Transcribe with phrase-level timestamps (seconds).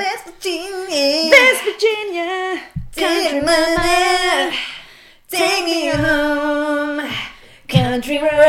[0.00, 1.30] West Virginia.
[1.30, 2.62] West Virginia,
[2.96, 4.50] Country mother,
[5.28, 7.06] take me home.
[7.68, 8.39] Country roads.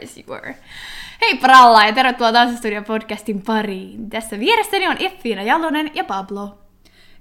[0.00, 0.56] Course you were.
[1.20, 4.10] Hei Pralla ja tervetuloa Tanssistudio podcastin pariin.
[4.10, 6.58] Tässä vieressäni on Effiina Jalonen ja Pablo.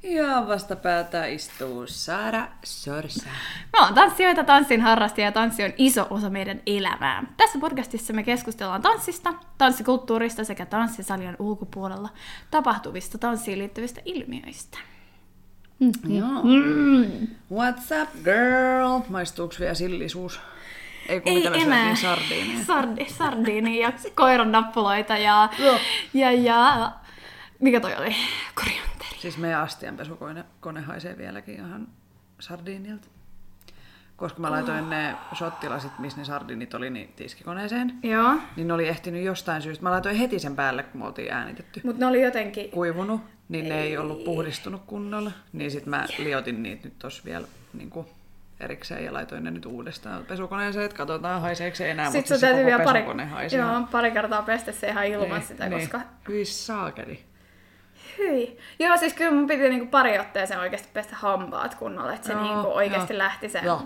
[0.03, 3.29] Ja vastapäätä istuu Saara Sorsa.
[3.73, 7.23] Me ollaan tanssijoita, tanssin harrastajia ja tanssi on iso osa meidän elämää.
[7.37, 12.09] Tässä podcastissa me keskustellaan tanssista, tanssikulttuurista sekä tanssisalien ulkopuolella
[12.51, 14.77] tapahtuvista tanssiin liittyvistä ilmiöistä.
[16.07, 16.43] Joo.
[16.43, 17.27] Mm.
[17.53, 18.99] What's up, girl?
[19.09, 20.39] Maistuuks vielä sillisuus?
[21.09, 22.65] Ei kun mitä me syötiin sardiinia.
[22.65, 25.79] Sardi, sardiini ja koiran nappuloita ja, Joo.
[26.13, 26.91] ja, ja,
[27.59, 28.15] mikä toi oli?
[28.55, 29.17] Korianteri.
[29.17, 31.87] Siis meidän astianpesukone kone haisee vieläkin ihan
[32.39, 33.07] sardiinilta.
[34.15, 37.93] Koska mä laitoin ne shottilasit, missä ne sardinit oli, niin tiskikoneeseen.
[38.03, 39.83] Joo, Niin ne oli ehtinyt jostain syystä.
[39.83, 41.81] Mä laitoin heti sen päälle, kun me oltiin äänitetty.
[41.83, 42.71] mutta ne oli jotenkin...
[42.71, 45.31] Kuivunut, niin ne ei ollut puhdistunut kunnolla.
[45.53, 48.07] Niin sit mä liotin niitä nyt tossa vielä niin kuin
[48.59, 52.51] erikseen ja laitoin ne nyt uudestaan pesukoneeseen, että katsotaan haiseeko se enää, Sitten mutta se
[52.53, 53.59] koko vielä pari, haisee.
[53.59, 55.81] joo, pari kertaa pestä se ihan ilman Niin, sitä, niin.
[55.81, 56.01] koska...
[56.27, 57.23] Hyi saakeli.
[58.17, 58.57] Hyi.
[58.79, 62.43] Joo, siis kyllä mun piti niinku pari otteeseen oikeasti pestä hampaat kunnolla, että se Joo,
[62.43, 63.17] niinku oikeasti joo.
[63.17, 63.81] lähti se Joo.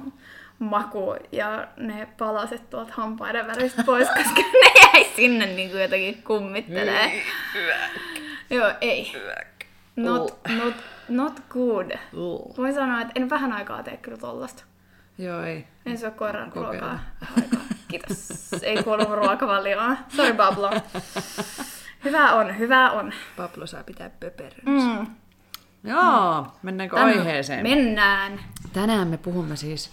[0.59, 7.21] maku ja ne palaset tuolta hampaiden välistä pois, koska ne jäi sinne niinku jotenkin kummittelee.
[8.49, 9.13] Joo, ei.
[9.95, 10.73] Not, not,
[11.09, 11.91] not good.
[12.13, 12.57] Uh.
[12.57, 14.63] Voin sanoa, että en vähän aikaa tee kyllä tollasta.
[15.17, 15.67] Joo, ei.
[15.85, 16.69] En syö koiran Kokeile.
[16.79, 16.99] ruokaa.
[17.87, 18.29] Kiitos.
[18.61, 19.97] Ei kuulu ruokavalioon.
[20.15, 20.71] Sorry Pablo.
[22.03, 23.13] Hyvä on, hyvä on.
[23.37, 24.61] Pablo saa pitää pöperön.
[24.65, 25.07] Mm.
[25.83, 27.63] Joo, mennäänkö Tänään- aiheeseen?
[27.63, 28.39] Mennään.
[28.73, 29.91] Tänään me puhumme siis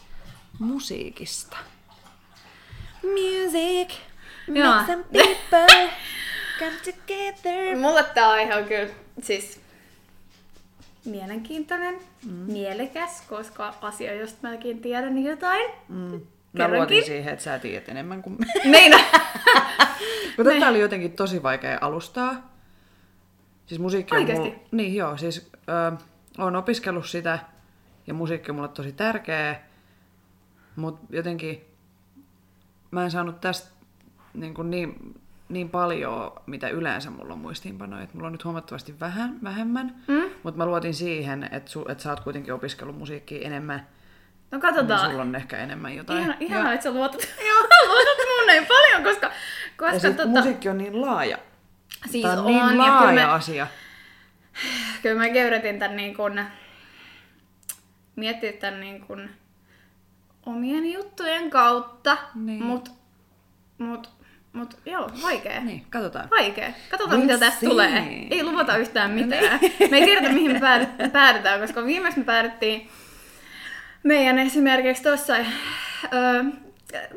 [0.58, 1.56] musiikista.
[3.02, 3.90] Music
[4.48, 4.66] Joo.
[4.74, 5.90] makes some people
[6.58, 7.76] come together.
[7.76, 8.90] Mulle tää aihe on kyllä
[9.22, 9.60] siis
[11.04, 12.32] mielenkiintoinen, mm.
[12.32, 15.70] mielekäs, koska asia, josta mäkin tiedän jotain.
[15.88, 15.96] Mm.
[15.96, 16.20] Mä
[16.56, 16.78] Kerrankin.
[16.78, 18.38] luotin siihen, että sä tiedät enemmän kuin.
[18.70, 18.96] Meina.
[20.36, 22.50] Mutta tätä oli jotenkin tosi vaikea alustaa.
[23.66, 24.54] Siis musiikki on mulla...
[24.72, 25.96] Niin joo, siis ö,
[26.38, 27.38] oon opiskellut sitä
[28.06, 29.60] ja musiikki on mulle tosi tärkeä.
[30.76, 31.64] Mutta jotenkin
[32.90, 33.70] mä en saanut tästä
[34.34, 38.02] niin, kuin niin, niin paljon, mitä yleensä mulla on muistiinpanoja.
[38.02, 39.94] Et mulla on nyt huomattavasti vähän, vähemmän.
[40.08, 40.29] Mm?
[40.42, 43.78] Mutta mä luotin siihen, että, su, että sä oot kuitenkin opiskellut musiikkia enemmän.
[43.78, 45.10] No Niin katsotaan.
[45.10, 46.18] sulla on ehkä enemmän jotain.
[46.18, 47.20] Ihana, ihanaa, Ja- että sä luotat,
[47.88, 49.32] luotat mun näin paljon, koska, ja
[49.76, 51.38] koska sit tota, musiikki on niin laaja.
[52.10, 53.66] siis Tää on, on, niin ja kyllä laaja mä, asia.
[55.02, 56.44] kyllä mä köyrätin tän niin kun,
[58.16, 59.30] miettiä tän niin kun
[60.46, 62.64] omien juttujen kautta, Niin.
[62.64, 62.92] mut,
[63.78, 64.10] mut,
[64.52, 65.60] mut joo, vaikee.
[65.60, 66.30] Niin, katsotaan.
[66.30, 66.70] Vaikea.
[66.90, 67.68] Katsotaan, mitä tästä see.
[67.68, 68.26] tulee.
[68.30, 69.60] Ei luvata yhtään mitään.
[69.90, 72.88] Me ei tiedetä, mihin me päädy- päädytään, koska viimeksi me päädyttiin
[74.02, 75.34] meidän esimerkiksi tuossa
[76.12, 76.44] öö,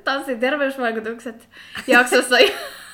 [0.04, 1.50] tanssin terveysvaikutukset
[1.88, 2.36] jaksossa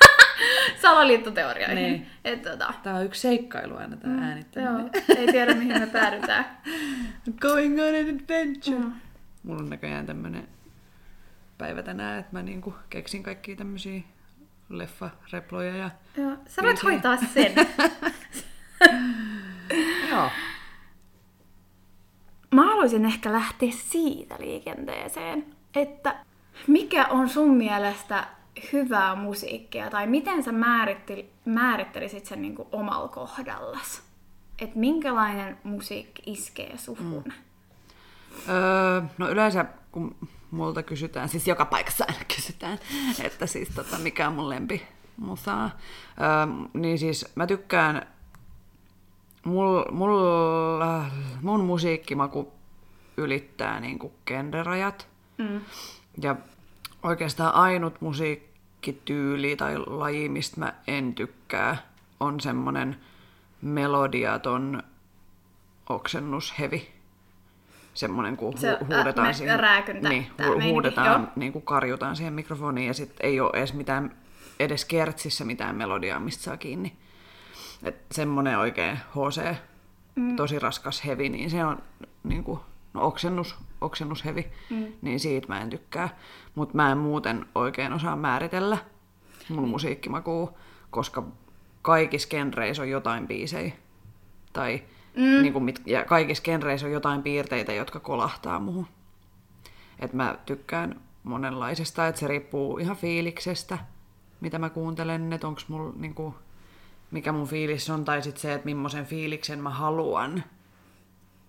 [0.82, 1.76] salaliittoteorioihin.
[1.76, 2.08] Niin.
[2.26, 4.74] Et, tota, Tää on yksi seikkailu aina tää mm, äänittäminen.
[4.76, 6.46] joo, ei tiedä, mihin me päädytään.
[7.42, 8.78] Going on an adventure.
[8.78, 8.94] Mm.
[9.44, 10.48] Mulla on näköjään tämmönen
[11.58, 14.02] päivä tänään, että mä niinku keksin kaikkia tämmösiä
[14.70, 15.90] leffareploja ja...
[16.18, 16.92] Joo, sä voit Biisejä.
[16.92, 17.54] hoitaa sen.
[20.12, 20.30] Joo.
[22.52, 26.16] Mä haluaisin ehkä lähteä siitä liikenteeseen, että
[26.68, 28.28] mikä on sun mielestä
[28.74, 34.04] hyvää musiikkia, tai miten sä määrittel, määrittelisit sen niin omalla kohdallas?
[34.62, 37.24] Että minkälainen musiikki iskee suhun?
[37.26, 37.32] Mm.
[38.50, 40.16] Öö, no yleensä kun
[40.52, 42.80] multa kysytään, siis joka paikassa aina kysytään,
[43.24, 44.88] että siis tota, mikä on mun lempi
[45.18, 45.78] musaa,
[46.22, 48.08] öö, niin siis mä tykkään,
[49.46, 50.20] mul, mul,
[51.42, 52.54] mun musiikkimaku
[53.18, 55.08] ylittää niinku genderajat.
[55.38, 55.62] Mm.
[56.22, 56.36] Ja
[57.04, 61.78] oikeastaan ainut musiikkityyli tai laji, mistä mä en tykkää,
[62.20, 63.00] on semmonen
[63.62, 64.84] melodiaton
[65.90, 66.99] oksennushevi.
[68.00, 69.60] Semmonen, kun Se, hu- huudetaan ä, me- siihen,
[70.10, 71.30] niin, hu- huudetaan, joo.
[71.36, 74.18] niin kuin karjutaan siihen mikrofoniin ja sitten ei ole edes mitään,
[74.60, 76.94] edes kertsissä mitään melodiaa, mistä saa kiinni.
[77.84, 79.56] Et semmonen oikein HC,
[80.16, 80.36] mm.
[80.36, 81.78] tosi raskas hevi, niin se on
[82.24, 82.60] niin kuin,
[82.94, 84.86] no oksennus, oksennushevi, mm.
[85.02, 86.18] niin siitä mä en tykkää.
[86.56, 88.78] Mutta mä en muuten oikein osaa määritellä
[89.50, 90.58] mun musiikkimakuu,
[90.90, 91.24] koska
[91.82, 93.72] kaikissa genreissä on jotain biisejä.
[94.54, 94.84] Tai
[95.20, 95.42] mm.
[95.42, 98.88] niin kuin mit, ja kaikissa genreissä on jotain piirteitä, jotka kolahtaa muuhun.
[100.00, 103.78] Et mä tykkään monenlaisesta, että se riippuu ihan fiiliksestä,
[104.42, 106.36] mitä mä kuuntelen, että onko mulla niinku,
[107.12, 110.44] mikä mun fiilis on, tai sitten se, että millaisen fiiliksen mä haluan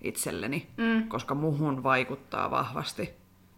[0.02, 1.08] itselleni, mm.
[1.08, 3.02] koska muhun vaikuttaa vahvasti.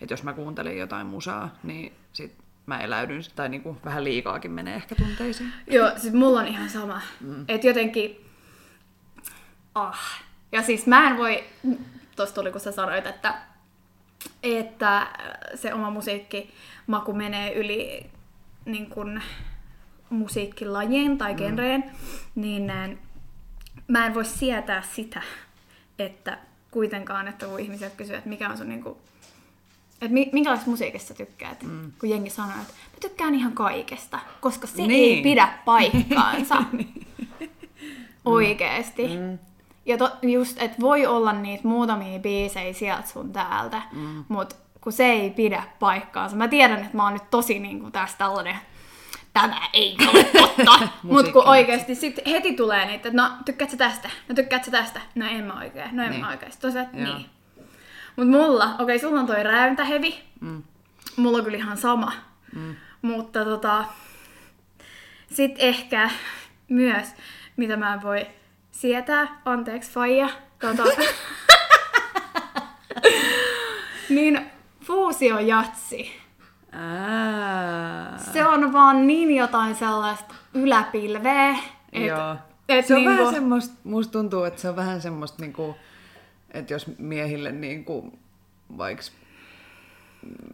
[0.01, 2.37] Että jos mä kuuntelen jotain musaa, niin sit
[2.67, 5.53] mä eläydyn, tai niinku vähän liikaakin menee ehkä tunteisiin.
[5.67, 7.01] Joo, siis mulla on ihan sama.
[7.21, 7.45] Mm.
[7.49, 8.25] Että jotenkin,
[9.75, 10.23] ah.
[10.53, 11.45] Ja siis mä en voi,
[12.17, 13.35] tosta tuli kun sä sanoit, että,
[14.43, 15.07] että
[15.55, 16.55] se oma musiikki
[16.87, 18.11] maku menee yli
[18.65, 19.21] niin kun,
[20.13, 21.39] musiikkilajien tai mm.
[21.39, 22.43] genreen, mm.
[22.43, 22.91] niin äh,
[23.89, 25.23] mä en voi sietää sitä,
[25.99, 26.39] että
[26.71, 28.99] kuitenkaan, että kun ihmiset kysyvät, että mikä on sun niinku,
[29.93, 31.93] että minkälaista musiikista tykkäät, mm.
[32.01, 35.17] kun jengi sanoo, että mä tykkään ihan kaikesta, koska se niin.
[35.17, 37.07] ei pidä paikkaansa niin.
[38.25, 39.09] oikeesti.
[39.09, 39.39] Mm.
[39.87, 44.25] Ja to, just, että voi olla niitä muutamia biisejä sieltä sun täältä, mm.
[44.29, 46.37] mutta kun se ei pidä paikkaansa.
[46.37, 48.57] Mä tiedän, että mä oon nyt tosi niin kuin tässä tällainen
[49.33, 50.89] tämä ei ole totta.
[51.03, 54.11] Mutta kun oikeasti sit heti tulee niitä, että no tykkäätkö tästä?
[54.29, 55.01] No tykkäätkö tästä?
[55.15, 56.21] No en mä oikein, no en niin.
[56.21, 56.53] mä oikein.
[56.61, 57.27] Tosiaan, niin.
[58.17, 60.23] Mut mulla, okei okay, sulla on toi räyntähevi.
[60.41, 60.63] Mm.
[61.17, 62.13] Mulla on kyllä ihan sama.
[62.55, 62.75] Mm.
[63.03, 63.85] Mutta tota,
[65.33, 66.11] sit ehkä
[66.69, 67.09] myös,
[67.57, 68.27] mitä mä en voi
[68.73, 70.29] sietää, anteeksi faija,
[70.61, 70.85] tota,
[74.15, 74.51] niin
[74.85, 76.13] fuusiojatsi.
[76.73, 78.19] Ää.
[78.19, 81.51] Se on vaan niin jotain sellaista yläpilveä.
[81.93, 82.37] Et, Joo.
[82.69, 83.19] Et se on niinku...
[83.19, 85.77] vähän semmoista, musta tuntuu, että se on vähän semmoista, niinku,
[86.51, 88.19] että jos miehille niinku,
[88.79, 89.05] vaikka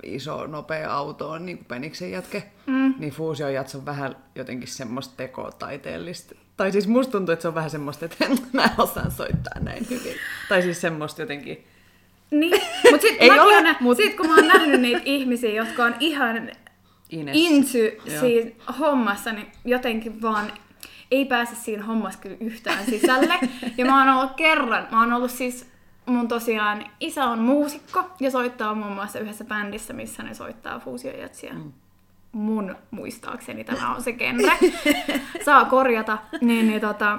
[0.02, 2.94] iso, nopea auto on niin peniksen jatke, mm.
[2.98, 6.34] niin fuusiojats on vähän jotenkin semmoista tekotaiteellista.
[6.58, 9.86] Tai siis musta tuntuu, että se on vähän semmoista, että en mä osaan soittaa näin
[9.90, 10.14] hyvin.
[10.48, 11.64] Tai siis semmoista jotenkin
[12.30, 13.96] niin, mutta sitten ole, mut...
[13.96, 16.50] sit, kun mä oon nähnyt niitä ihmisiä, jotka on ihan
[17.32, 20.52] insy siinä hommassa, niin jotenkin vaan
[21.10, 23.34] ei pääse siinä hommassa kyllä yhtään sisälle.
[23.78, 25.66] Ja mä oon ollut kerran, mä oon ollut siis,
[26.06, 31.52] mun tosiaan isä on muusikko ja soittaa muun muassa yhdessä bändissä, missä ne soittaa fuusiojatsia.
[31.52, 31.72] Mm.
[32.32, 34.52] Mun muistaakseni tämä on se genre.
[35.44, 36.18] Saa korjata.
[36.40, 37.18] Niin, niin tota...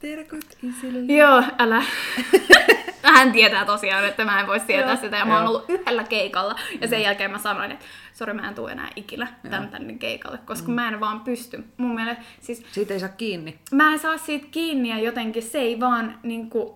[0.00, 1.12] Terkut isille.
[1.14, 1.82] Joo, älä.
[3.14, 5.00] hän tietää tosiaan, että mä en voi sietää Joo.
[5.00, 5.16] sitä.
[5.16, 6.56] Ja mä oon ollut yhdellä keikalla.
[6.80, 10.38] Ja sen jälkeen mä sanoin, että sori mä en tule enää ikinä tän tänne keikalle,
[10.44, 10.74] koska mm.
[10.74, 11.64] mä en vaan pysty.
[11.76, 13.58] Mun mielestä, siis, siitä ei saa kiinni.
[13.72, 16.74] Mä en saa siitä kiinni ja jotenkin se ei vaan niin kuin,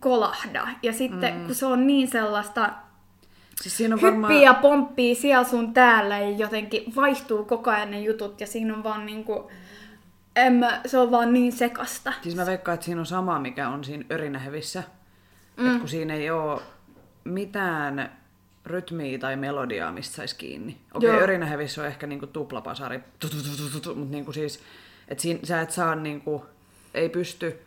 [0.00, 0.68] kolahda.
[0.82, 1.46] Ja sitten mm.
[1.46, 2.70] kun se on niin sellaista
[3.62, 4.34] Siis siinä on varmaan...
[4.34, 8.84] ja pomppii siellä sun täällä ja jotenkin vaihtuu koko ajan ne jutut ja siinä on
[8.84, 9.50] vaan niinku...
[10.36, 12.12] En mä, se on vaan niin sekasta.
[12.22, 14.82] Siis mä veikkaan, että siinä on sama, mikä on siinä örinähevissä.
[15.56, 15.72] Mm.
[15.72, 16.60] Et kun siinä ei ole
[17.24, 18.18] mitään
[18.66, 20.76] rytmiä tai melodiaa, mistä saisi kiinni.
[20.94, 23.00] Okei, okay, Örinähevissä on ehkä niinku tuplapasari,
[23.72, 24.60] mutta niinku siis,
[25.08, 26.46] et siinä, sä et saa niinku,
[26.94, 27.60] ei pysty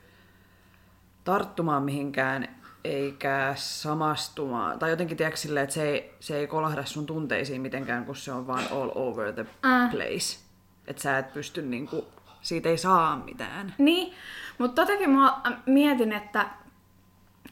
[1.23, 2.55] tarttumaan mihinkään
[2.85, 4.79] eikä samastumaan.
[4.79, 8.31] Tai jotenkin tiedätkö silleen, että se ei, se ei kolahda sun tunteisiin mitenkään, kun se
[8.31, 9.91] on vaan all over the äh.
[9.91, 10.39] place.
[10.87, 12.05] Että sä et pysty niinku,
[12.41, 13.75] siitä ei saa mitään.
[13.77, 14.13] Niin,
[14.57, 16.49] mutta totakin mä mietin, että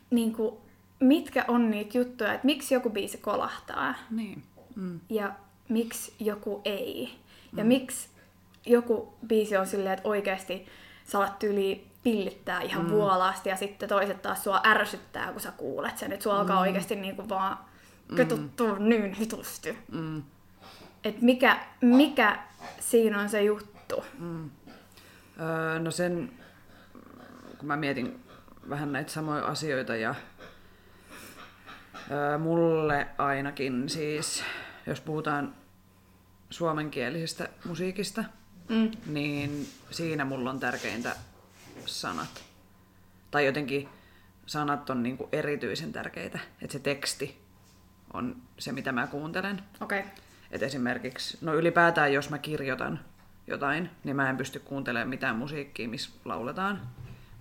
[0.10, 0.56] niin kuin,
[1.00, 3.96] mitkä on niitä juttuja, että miksi joku biisi kolahtaa.
[4.10, 4.44] Niin.
[4.76, 5.00] Mm.
[5.10, 5.32] Ja
[5.70, 7.16] miksi joku ei.
[7.58, 7.68] Ja mm.
[7.68, 8.08] miksi
[8.66, 10.66] joku biisi on silleen, että oikeasti
[11.04, 12.92] saat tyyli pillittää ihan mm.
[12.92, 16.12] vuolaasti ja sitten toiset taas sua ärsyttää, kun sä kuulet sen.
[16.12, 16.40] Että sua mm.
[16.40, 17.58] alkaa oikeasti niinku vaan
[18.16, 18.90] ketuttua mm.
[18.90, 19.78] niin hitusti.
[19.92, 20.24] Mm.
[21.04, 22.40] Et mikä, mikä
[22.80, 24.04] siinä on se juttu?
[24.20, 24.50] Mm.
[25.40, 26.32] Öö, no sen,
[27.58, 28.24] kun mä mietin
[28.70, 30.16] vähän näitä samoja asioita ja
[32.12, 34.44] ää, mulle ainakin siis,
[34.88, 35.56] jos puhutaan
[36.50, 38.24] suomenkielisestä musiikista,
[38.70, 38.92] mm.
[39.06, 41.16] niin siinä mulla on tärkeintä
[41.88, 42.44] sanat.
[43.32, 43.90] Tai jotenkin
[44.46, 47.42] sanat on niinku erityisen tärkeitä, että se teksti
[48.14, 49.64] on se, mitä mä kuuntelen.
[49.82, 50.04] Okay.
[50.52, 53.00] Et esimerkiksi, no ylipäätään jos mä kirjoitan
[53.48, 56.82] jotain, niin mä en pysty kuuntelemaan mitään musiikkia, missä lauletaan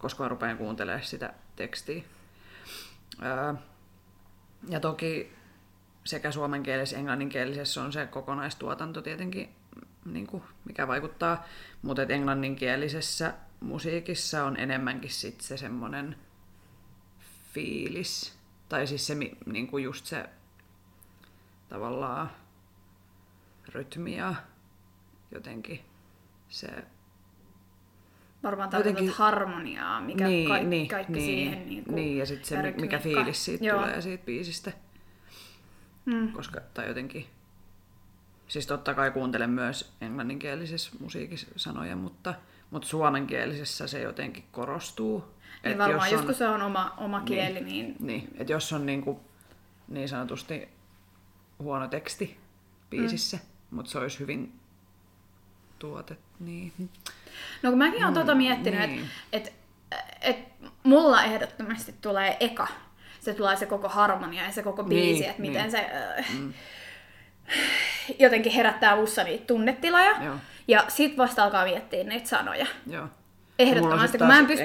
[0.02, 2.02] koska mä rupean kuuntelemaan sitä tekstiä.
[4.68, 5.32] ja toki
[6.04, 9.54] sekä suomenkielisessä että englanninkielisessä on se kokonaistuotanto tietenkin,
[10.04, 11.44] niin kuin, mikä vaikuttaa,
[11.82, 16.16] mutta englanninkielisessä musiikissa on enemmänkin sit se semmoinen
[17.52, 20.28] fiilis Tai siis se mi- niinku just se
[21.68, 22.30] tavallaan
[23.68, 24.34] rytmi ja
[25.30, 25.80] jotenkin
[26.48, 26.68] se...
[28.42, 32.26] Varmaan tarkoitat Jotenkin- harmoniaa, mikä niin, kaikki, niin, kaikki niin, siihen niin kuin, niin, ja
[32.26, 33.82] sitten se, mi- mikä fiilis siitä Joo.
[33.82, 34.72] tulee siitä biisistä.
[36.04, 36.32] Mm.
[36.32, 37.26] Koska, tai jotenkin...
[38.52, 42.34] Siis totta kai kuuntelen myös englanninkielisessä musiikissa sanoja, mutta,
[42.70, 45.24] mutta suomenkielisessä se jotenkin korostuu.
[45.62, 48.72] Niin Et varmaan, jos on- kun se on oma, oma kieli, niin, Niin, että jos
[48.72, 49.20] on niinku,
[49.88, 50.68] niin sanotusti
[51.58, 52.40] huono teksti
[52.90, 53.76] biisissä, mm.
[53.76, 54.52] mutta se olisi hyvin
[55.78, 56.72] tuotet, niin...
[57.62, 59.08] No kun mäkin olen tota miettinyt, niin.
[59.32, 59.54] että et,
[60.20, 60.38] et
[60.82, 62.68] mulla ehdottomasti tulee eka.
[63.20, 65.70] Se tulee se koko harmonia ja se koko biisi, Niin, että miten niin.
[65.70, 66.26] se äh,
[68.18, 70.14] jotenkin herättää mussa niitä tunnetiloja.
[70.24, 70.34] Joo.
[70.68, 72.66] Ja sit vasta alkaa miettiä niitä sanoja.
[72.86, 73.06] Joo.
[73.58, 74.64] Ehdottomasti, kun mä en pysty...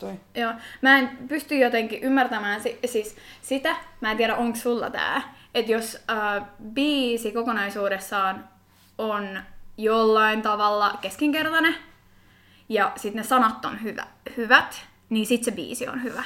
[0.00, 0.12] toi.
[0.34, 5.34] Joo, mä en pysty jotenkin ymmärtämään si- siis sitä, mä en tiedä onko sulla tää,
[5.54, 8.48] että jos äh, biisi kokonaisuudessaan
[8.98, 9.40] on
[9.76, 11.74] jollain tavalla keskinkertainen
[12.68, 16.22] ja sitten ne sanat on hyvä, hyvät, niin sit se biisi on hyvä.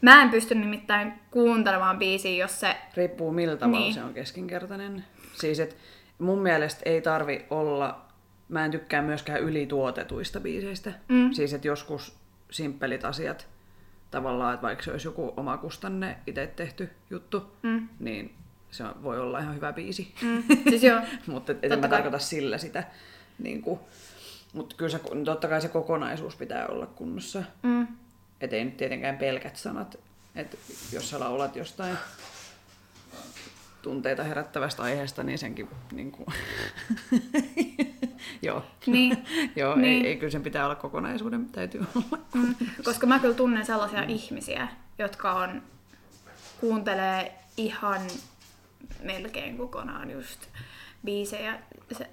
[0.00, 2.76] Mä en pysty nimittäin kuuntelemaan biisiä, jos se...
[2.96, 3.84] Riippuu millä tavalla Niin.
[3.84, 3.94] niin.
[3.94, 5.04] se on keskinkertainen.
[5.34, 5.76] Siis et
[6.18, 8.04] mun mielestä ei tarvi olla,
[8.48, 10.92] mä en tykkää myöskään ylituotetuista biiseistä.
[11.08, 11.32] Mm.
[11.32, 12.16] Siis että joskus
[12.50, 13.48] simppelit asiat,
[14.10, 17.88] tavallaan, että vaikka se olisi joku omakustanne itse tehty juttu, Mm.
[18.00, 18.34] niin
[18.70, 20.14] se on- voi olla ihan hyvä biisi.
[20.22, 22.84] Mm, siis joo, Mutta en mä tarkoita sillä sitä.
[23.38, 23.62] Niin
[24.52, 27.42] mutta kyllä se, totta kai se kokonaisuus pitää olla kunnossa.
[27.62, 27.86] mm,
[28.40, 29.98] Et ei nyt tietenkään pelkät sanat.
[30.34, 30.58] Et
[30.92, 31.96] jos sä laulat jostain
[33.82, 36.26] tunteita herättävästä aiheesta, niin senkin niin kuin...
[38.42, 38.64] Joo.
[38.86, 39.24] niin.
[39.56, 40.04] Joo, Niin.
[40.04, 42.18] ei, ei, kyllä sen pitää olla kokonaisuuden, täytyy olla.
[42.34, 44.08] Mm, koska mä kyllä tunnen sellaisia mm.
[44.08, 45.62] ihmisiä, jotka on,
[46.60, 48.00] kuuntelee ihan
[49.02, 50.40] melkein kokonaan just
[51.04, 51.58] biisejä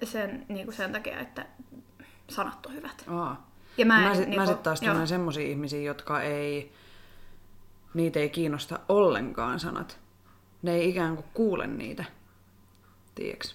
[0.04, 1.46] sen, niin kuin sen takia, että
[2.28, 3.04] sanat on hyvät.
[3.08, 3.50] Aa.
[3.78, 4.90] Ja mä, Mä, en, mä, sit, niinku- mä sit taas joo.
[4.90, 6.72] tunnen semmosia ihmisiä, jotka ei,
[7.94, 9.98] niitä ei kiinnosta ollenkaan sanat.
[10.62, 12.04] Ne ei ikään kuin kuule niitä.
[13.14, 13.48] Tiedätkö?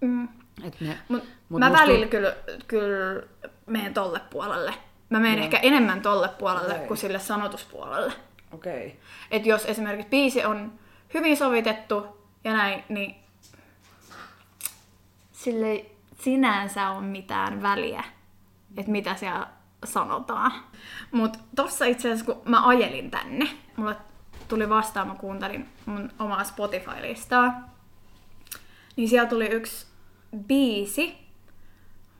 [0.00, 0.28] Mm.
[0.64, 2.36] Et ne, Mut, mut mä välillä kyllä,
[2.66, 3.22] kyllä
[3.66, 4.74] menen tolle puolelle.
[5.10, 5.44] Mä menen Joo.
[5.44, 6.86] ehkä enemmän tolle puolelle Okei.
[6.86, 8.12] kuin sille sanotuspuolelle.
[8.52, 8.86] Okei.
[8.86, 8.98] Okay.
[9.30, 10.72] Että jos esimerkiksi biisi on
[11.14, 12.06] hyvin sovitettu
[12.44, 13.14] ja näin, niin
[15.32, 18.04] sille ei sinänsä ole mitään väliä,
[18.76, 19.46] että mitä siellä
[19.84, 20.52] sanotaan.
[21.12, 23.96] Mutta tossa itse asiassa, kun mä ajelin tänne, mulle
[24.52, 27.52] tuli vastaan, mä kuuntelin mun omaa Spotify-listaa,
[28.96, 29.86] niin siellä tuli yksi
[30.46, 31.16] biisi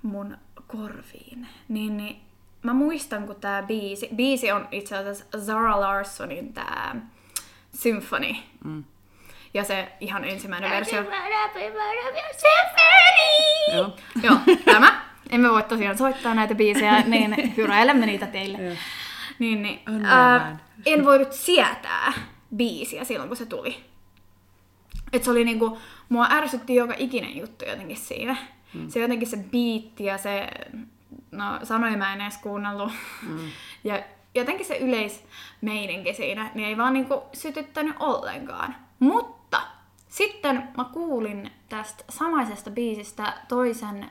[0.03, 0.37] mun
[0.67, 1.47] korviin.
[1.69, 2.21] Niin, niin
[2.63, 6.97] mä muistan, kun tää biisi, biisi on itse asiassa Zara Larsonin tää
[7.75, 8.35] Symphony.
[8.65, 8.85] Mm.
[9.55, 11.05] Ja se ihan ensimmäinen versio.
[13.75, 13.97] Joo.
[14.23, 15.03] Joo, tämä.
[15.31, 18.59] Emme voi tosiaan soittaa näitä biisejä, niin hyräilemme niitä teille.
[19.39, 20.63] Niin, niin, vähän.
[20.87, 22.13] en voinut sietää
[22.57, 23.77] biisiä silloin, kun se tuli.
[25.13, 28.37] Et se oli niinku, mua ärsytti joka ikinen juttu jotenkin siinä.
[28.75, 28.89] Mm.
[28.89, 30.49] Se jotenkin se biitti ja se,
[31.31, 32.93] no sanoja mä en edes kuunnellut.
[33.29, 33.39] Mm.
[33.85, 34.03] Ja
[34.35, 38.77] jotenkin se yleismeininki siinä, niin ei vaan niinku sytyttänyt ollenkaan.
[38.99, 39.61] Mutta
[40.09, 44.11] sitten mä kuulin tästä samaisesta biisistä toisen,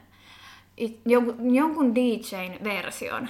[1.51, 3.29] jonkun DJn version.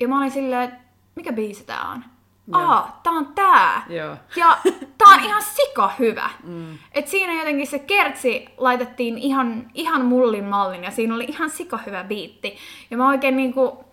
[0.00, 0.80] Ja mä olin silleen, että
[1.14, 2.04] mikä biisi tää on?
[2.52, 3.86] Aa, tää on tää!
[3.88, 4.16] Joo.
[4.36, 4.58] Ja
[4.98, 6.30] tää on ihan sika hyvä.
[6.44, 6.78] Mm.
[6.92, 11.78] Et siinä jotenkin se kertsi laitettiin ihan, ihan mullin mallin ja siinä oli ihan sika
[11.86, 12.56] hyvä biitti.
[12.90, 13.84] Ja mä oikein niinku,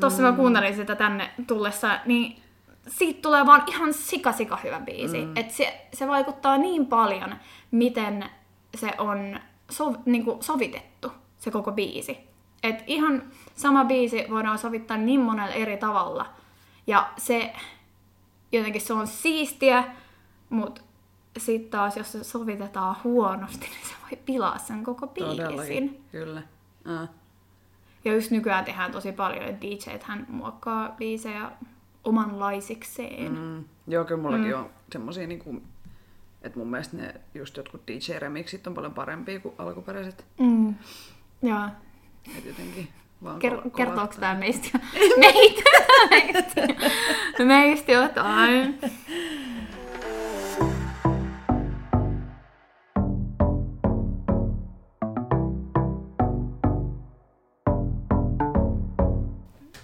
[0.00, 0.28] tossa mm.
[0.28, 2.42] mä kuuntelin sitä tänne tullessa, niin
[2.88, 5.18] siitä tulee vaan ihan sika sika hyvä biisi.
[5.26, 5.36] Mm.
[5.36, 7.34] Et se, se vaikuttaa niin paljon,
[7.70, 8.24] miten
[8.74, 12.18] se on sov, niinku sovitettu, se koko biisi.
[12.62, 13.22] Et ihan
[13.60, 16.26] sama biisi voidaan sovittaa niin monella eri tavalla.
[16.86, 17.52] Ja se
[18.52, 19.84] jotenkin se on siistiä,
[20.50, 20.80] mutta
[21.38, 25.36] sitten taas jos se sovitetaan huonosti, niin se voi pilaa sen koko biisin.
[25.36, 26.42] Todellakin, kyllä.
[26.84, 27.08] Aa.
[28.04, 31.50] Ja just nykyään tehdään tosi paljon, että DJt hän muokkaa biisejä
[32.04, 33.32] omanlaisikseen.
[33.32, 33.64] Mm.
[33.86, 34.60] Joo, kyllä mullakin mm.
[34.60, 35.62] on semmosia niinku,
[36.42, 40.26] että mun mielestä ne just jotkut DJ-remixit on paljon parempia kuin alkuperäiset.
[40.38, 40.74] Mm.
[41.42, 41.68] Joo.
[42.38, 42.88] Et jotenkin
[43.24, 44.78] vaan Ker- kol- kertooko tämä meistä,
[45.16, 45.62] meitä,
[46.10, 48.78] meistä, meistä jotain?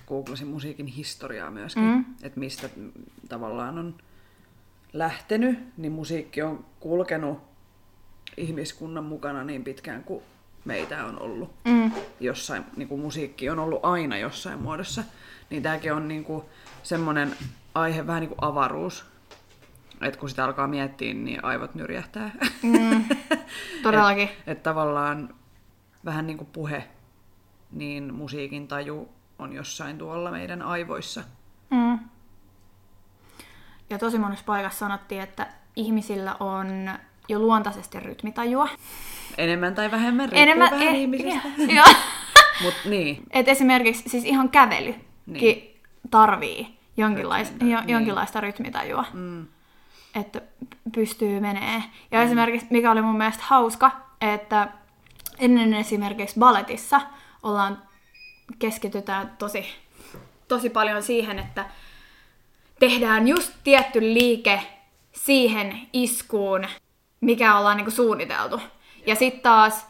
[0.06, 2.04] googlasin musiikin historiaa myöskin, mm.
[2.22, 2.68] että mistä
[3.28, 3.94] tavallaan on
[4.92, 7.38] lähtenyt, niin musiikki on kulkenut
[8.36, 10.22] ihmiskunnan mukana niin pitkään kuin
[10.66, 11.54] meitä on ollut.
[11.64, 11.92] Mm.
[12.20, 15.04] Jossain, niin kuin musiikki on ollut aina jossain muodossa.
[15.50, 16.44] Niin tämäkin on niin kuin
[16.82, 17.36] semmoinen
[17.74, 19.06] aihe, vähän niin kuin avaruus.
[20.00, 22.30] Että kun sitä alkaa miettiä, niin aivot nyrjähtää.
[22.62, 23.04] Mm.
[23.82, 24.28] Todellakin.
[24.28, 25.34] Et, et tavallaan
[26.04, 26.88] vähän niin kuin puhe,
[27.72, 29.08] niin musiikin taju
[29.38, 31.24] on jossain tuolla meidän aivoissa.
[31.70, 31.98] Mm.
[33.90, 35.46] Ja tosi monessa paikassa sanottiin, että
[35.76, 36.90] ihmisillä on
[37.28, 38.68] jo luontaisesti rytmitajua.
[39.38, 41.48] Enemmän tai vähemmän, riippuu Enemmän, vähän eh, ihmisestä.
[41.76, 41.86] Joo.
[42.62, 45.80] Mut niin, Et esimerkiksi siis ihan kävelykin Niin.
[46.10, 47.92] tarvii jonkinlaista, Rytmintä, jo, niin.
[47.92, 49.46] jonkinlaista rytmitajua, mm,
[50.20, 50.40] että
[50.94, 51.82] pystyy menee.
[52.10, 53.90] Ja esimerkiksi, mikä oli mun mielestä hauska,
[54.20, 54.68] että
[55.38, 57.00] ennen esimerkiksi balletissa
[57.42, 57.82] ollaan,
[58.58, 59.64] keskitytään tosi,
[60.48, 61.64] tosi paljon siihen, että
[62.80, 64.62] tehdään just tietty liike
[65.12, 66.66] siihen iskuun,
[67.26, 68.60] mikä ollaan niinku suunniteltu.
[69.06, 69.86] Ja sitten taas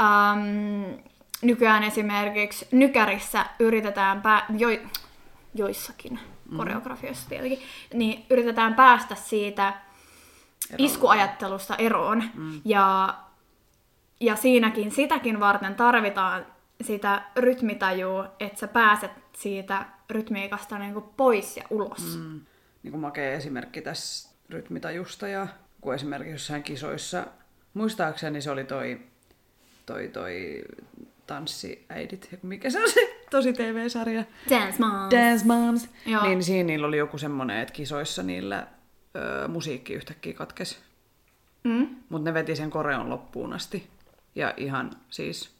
[0.00, 0.98] äm,
[1.42, 4.68] nykyään esimerkiksi nykärissä yritetään, pää- jo,
[5.54, 6.20] joissakin
[6.56, 7.62] koreografioissa tietenkin,
[7.94, 9.74] niin yritetään päästä siitä
[10.78, 12.24] iskuajattelusta eroon.
[12.34, 12.60] Mm.
[12.64, 13.14] Ja,
[14.20, 16.46] ja siinäkin, sitäkin varten tarvitaan
[16.82, 22.16] sitä rytmitajua, että sä pääset siitä rytmiikasta niinku pois ja ulos.
[22.16, 22.22] Mm.
[22.22, 22.40] mm,
[22.82, 25.46] niin kuin makea esimerkki tässä rytmitajusta ja
[25.86, 27.26] kun esimerkiksi jossain kisoissa,
[27.74, 29.00] muistaakseni se oli toi,
[29.86, 30.62] toi, toi
[31.26, 33.00] tanssiäidit, mikä se on se
[33.30, 34.24] tosi TV-sarja?
[34.50, 35.10] Dance Moms.
[35.10, 35.88] Dance Moms.
[36.06, 36.22] Joo.
[36.22, 38.66] Niin siinä niillä oli joku semmoinen, että kisoissa niillä
[39.16, 40.78] ö, musiikki yhtäkkiä katkesi.
[41.64, 41.96] Mm?
[42.08, 43.90] Mutta ne veti sen koreon loppuun asti.
[44.34, 45.50] Ja ihan siis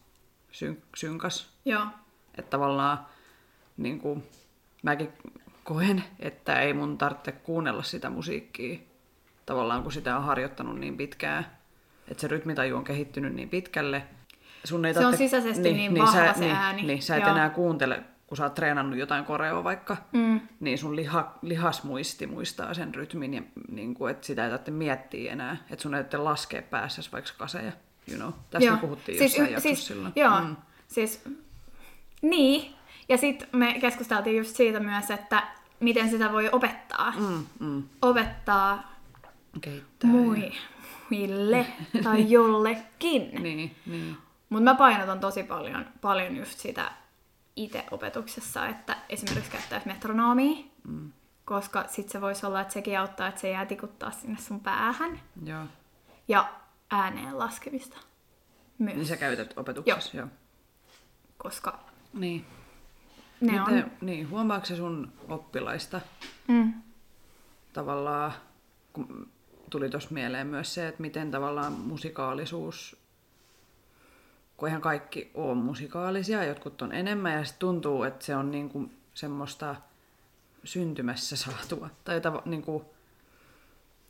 [0.52, 1.52] syn- synkas.
[1.64, 1.87] Joo.
[2.38, 3.06] Että tavallaan
[3.76, 4.25] niin kuin,
[4.83, 5.09] mäkin
[5.64, 8.78] koen, että ei mun tarvitse kuunnella sitä musiikkia.
[9.47, 11.47] Tavallaan kun sitä on harjoittanut niin pitkään.
[12.09, 14.03] Että se rytmitaju on kehittynyt niin pitkälle.
[14.64, 16.83] Sun ei Se on tarvitse- sisäisesti niin vahva sä, se niin, ääni.
[16.83, 17.31] Niin, sä et Joo.
[17.31, 20.40] enää kuuntele, kun sä oot treenannut jotain koreoa vaikka, Mm.
[20.61, 25.33] niin sun liha, lihasmuisti muistaa sen rytmin, ja, niin kuin, että sitä ei tarvitse miettiä
[25.33, 25.57] enää.
[25.70, 27.73] Että sun ei tarvitse laskea päässä vaikka kaseja.
[28.11, 28.33] You know.
[28.51, 30.12] Tästä me puhuttiin siis jossain y- siis, silloin.
[30.16, 30.57] Joo, Mm.
[30.88, 31.25] siis
[32.23, 32.75] niin.
[33.09, 35.42] Ja sitten me keskusteltiin just siitä myös, että
[35.81, 37.12] miten sitä voi opettaa.
[37.18, 37.83] Mm, mm.
[38.03, 38.95] Opettaa
[39.61, 40.11] Kehittää.
[40.11, 40.53] ja- mui,
[41.11, 41.66] muille
[42.03, 43.42] tai jollekin.
[43.42, 44.16] Niin, niin.
[44.49, 46.92] Mutta mä painotan tosi paljon, paljon just sitä
[47.57, 51.12] itse opetuksessa, että esimerkiksi käyttäisi metronomia, Mm.
[51.45, 55.21] koska sit se voisi olla, että sekin auttaa, että se jää tikuttaa sinne sun päähän.
[55.45, 55.64] Joo.
[56.29, 56.49] Ja
[56.90, 57.97] ääneen laskemista
[58.79, 60.27] myös, Niin sä käytät opetuksessa, joo.
[60.27, 60.37] joo.
[61.38, 61.79] koska
[62.14, 62.45] Niin.
[63.40, 63.90] ne Miten, on...
[64.01, 66.01] Niin, huomaatko sun oppilaista
[66.49, 66.73] Mm.
[67.73, 68.33] tavallaan,
[68.92, 69.29] kun
[69.77, 72.97] tuli tuossa mieleen myös se, että miten tavallaan musikaalisuus,
[74.57, 78.91] kun eihän kaikki ole musikaalisia, jotkut on enemmän ja sitten tuntuu, että se on niinku
[79.15, 79.77] semmoista
[80.65, 81.91] syntymässä saatua.
[82.05, 82.85] Tai tava, niinku,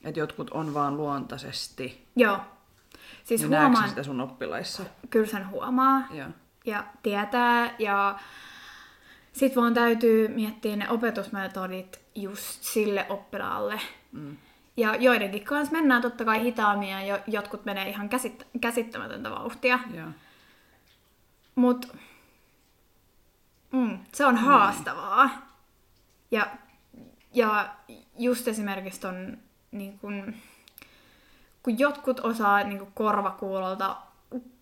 [0.04, 2.06] että jotkut on vaan luontaisesti.
[2.16, 2.40] Joo.
[3.24, 4.82] Siis Niin huomaan, sitä sun oppilaissa?
[5.10, 6.28] kyllä sen huomaa Joo.
[6.64, 8.18] ja tietää ja
[9.32, 13.80] sit vaan täytyy miettiä ne opetusmetodit just sille oppilaalle.
[14.12, 14.36] Mm.
[14.76, 19.78] Ja joidenkin kanssa mennään totta kai hitaammin ja jo, jotkut menee ihan käsit- käsittämätöntä vauhtia.
[19.94, 20.08] Joo.
[21.54, 21.96] Mut
[23.72, 25.30] mm, se on haastavaa.
[26.30, 26.46] Ja,
[27.34, 27.68] ja
[28.18, 29.38] just esimerkiksi ton,
[29.70, 30.34] niin kun,
[31.62, 33.96] kun jotkut osaa niin kun korvakuulolta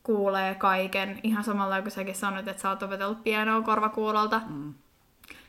[0.03, 4.41] kuulee kaiken, ihan samalla kuin säkin sanoit, että sä oot opetellut pienoa korvakuulolta.
[4.49, 4.75] Mm.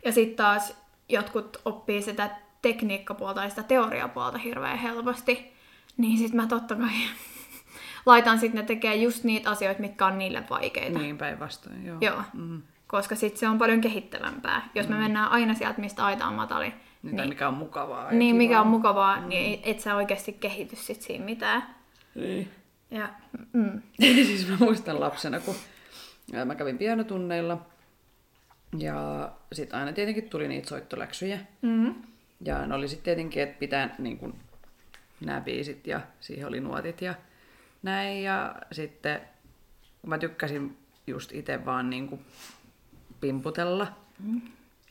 [0.06, 0.74] Ja sitten taas
[1.10, 5.54] jotkut oppii sitä tekniikkapuolta ja sitä teoriapuolta hirveän helposti.
[5.98, 6.92] Niin sit mä totta kai
[8.06, 11.00] laitan sitten ne tekee just niitä asioita, mitkä on niille vaikeita.
[11.00, 11.98] Niin päinvastoin, joo.
[12.02, 12.22] Joo.
[12.34, 12.62] Mm.
[12.88, 14.70] Koska sitten se on paljon kehittävämpää.
[14.76, 16.74] Jos me mennään aina sieltä, mistä aita on matali,
[17.04, 18.12] Niin, niin, mikä on mukavaa.
[18.12, 19.28] niin mikä on mukavaa, mm.
[19.30, 21.76] niin et sä oikeasti kehity sit siinä mitään.
[22.16, 22.50] Niin.
[22.92, 23.10] Ja,
[23.54, 23.82] mm,
[24.28, 25.56] siis mä muistan lapsena, kun
[26.46, 27.58] mä kävin pianotunneilla.
[28.78, 31.40] Ja sitten aina tietenkin tuli niitä soittoläksyjä.
[31.62, 31.96] mm,
[32.42, 34.36] Ja ne oli sitten tietenkin, että pitää niin kun,
[35.26, 37.16] nämä biisit ja siihen oli nuotit ja
[37.84, 38.24] näin.
[38.24, 39.22] Ja sitten
[40.02, 42.22] kun mä tykkäsin just itse vaan niin kuin
[43.22, 43.88] pimputella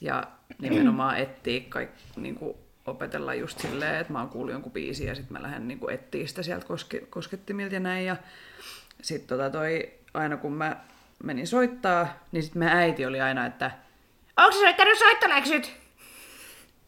[0.00, 0.22] ja
[0.59, 5.14] nimenomaan etsiä kaik, niin kuin opetella just silleen, että mä oon kuullut jonkun biisin ja
[5.14, 8.07] sitten mä lähden niin kuin etsiä sitä sieltä koske, koskettimilta ja näin.
[8.07, 8.16] Ja
[9.02, 10.76] sitten tota toi, aina kun mä
[11.24, 13.70] menin soittaa, niin sitten meidän äiti oli aina, että
[14.37, 15.83] onko sä soittanut soittoläksyt?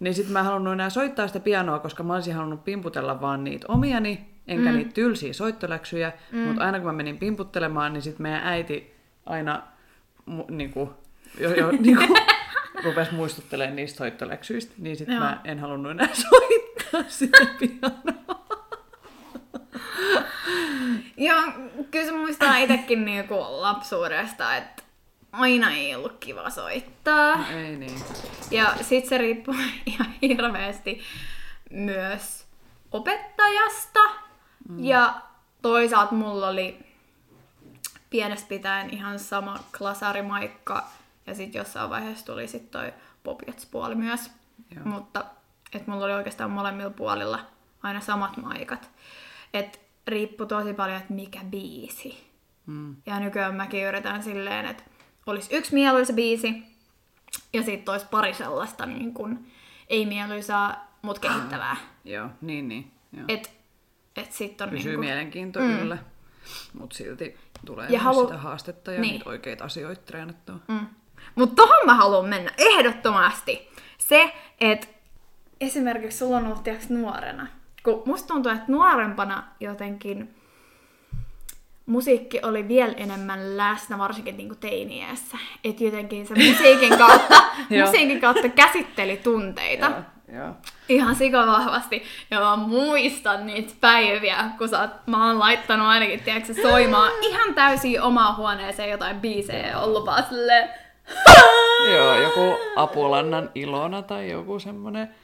[0.00, 3.44] Niin sit mä en halunnut enää soittaa sitä pianoa, koska mä olisin halunnut pimputella vaan
[3.44, 4.76] niitä omiani, enkä mm.
[4.76, 6.12] niitä tylsiä soittoläksyjä.
[6.32, 6.38] Mm.
[6.38, 8.94] Mutta aina kun mä menin pimputtelemaan, niin sit meidän äiti
[9.26, 9.62] aina
[10.30, 10.94] mu- niinku,
[11.40, 12.16] jo, jo, niinku,
[12.84, 14.74] rupesi muistuttelemaan niistä soittoläksyistä.
[14.78, 15.18] Niin sit Joo.
[15.18, 18.26] mä en halunnut enää soittaa sitä pianoa.
[21.16, 21.42] Joo,
[21.90, 24.82] kyllä se muistaa itsekin niinku lapsuudesta, että
[25.36, 27.48] aina ei ollut kiva soittaa.
[27.48, 28.00] Ei niin.
[28.50, 29.54] Ja sit se riippuu
[29.86, 31.00] ihan hirveästi
[31.70, 32.46] myös
[32.92, 34.00] opettajasta.
[34.68, 34.84] Mm.
[34.84, 35.14] Ja
[35.62, 36.86] toisaalta mulla oli
[38.10, 40.84] pienestä pitäen ihan sama klasarimaikka.
[41.26, 42.92] Ja sit jossain vaiheessa tuli sit toi
[43.70, 44.30] puoli myös.
[44.74, 44.84] Joo.
[44.84, 45.24] Mutta
[45.72, 47.38] et mulla oli oikeastaan molemmilla puolilla
[47.82, 48.90] aina samat maikat.
[49.54, 52.30] Et riippui tosi paljon, että mikä biisi.
[52.66, 52.96] Mm.
[53.06, 54.82] Ja nykyään mäkin yritän silleen, että
[55.26, 56.62] olisi yksi mieluisa biisi
[57.52, 59.46] ja sitten olisi pari sellaista niin kun,
[59.88, 61.76] ei mieluisaa, mutta kehittävää.
[62.04, 62.90] Joo, niin niin.
[63.12, 63.24] Joo.
[63.28, 63.50] Et,
[64.16, 65.78] et sit on Pysyy niin kun, mielenkiinto mm.
[65.78, 65.98] kyllä,
[66.78, 69.12] mutta silti tulee Ja ja halu- sitä haastetta ja Niin.
[69.12, 70.56] niitä oikeita asioita treenattua.
[70.68, 70.86] mm.
[71.34, 73.68] Mutta tohon mä haluan mennä ehdottomasti.
[73.98, 74.86] Se, että
[75.60, 77.46] esimerkiksi sulla on ollut nuorena.
[77.82, 80.34] Kun musta tuntuu, että nuorempana jotenkin
[81.86, 85.38] musiikki oli vielä enemmän läsnä, varsinkin niin teiniässä.
[85.64, 87.42] Että jotenkin se musiikin kautta,
[87.84, 89.86] musiikin kautta käsitteli tunteita.
[90.32, 90.54] Joo, joo.
[90.88, 92.02] ihan sikavahvasti.
[92.30, 97.54] Ja mä muistan niitä päiviä, kun sä oot, mä oon laittanut ainakin, tiedätkö, soimaan ihan
[97.54, 100.68] täysin omaan huoneeseen jotain biisejä ja ollut vaan silleen,
[101.94, 105.14] Joo, joku Apulannan Ilona tai joku semmonen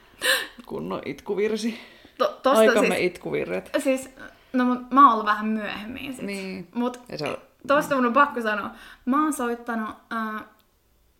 [0.65, 1.79] kunnon itkuvirsi.
[2.17, 3.69] to, tosta Aikamme siis, itkuvirret.
[3.77, 4.09] siis,
[4.53, 6.25] no mut mä oon ollut vähän myöhemmin sit.
[6.25, 6.67] Niin.
[6.75, 7.37] Mut on,
[7.67, 8.69] tosta mun on pakko sanoa,
[9.05, 10.43] mä oon soittanut äh,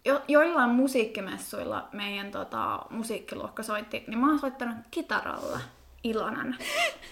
[0.06, 5.60] jo, joillain musiikkimessuilla meidän tota, musiikkiluokka soitti, niin mä oon soittanut kitaralla
[6.04, 6.56] Ilonan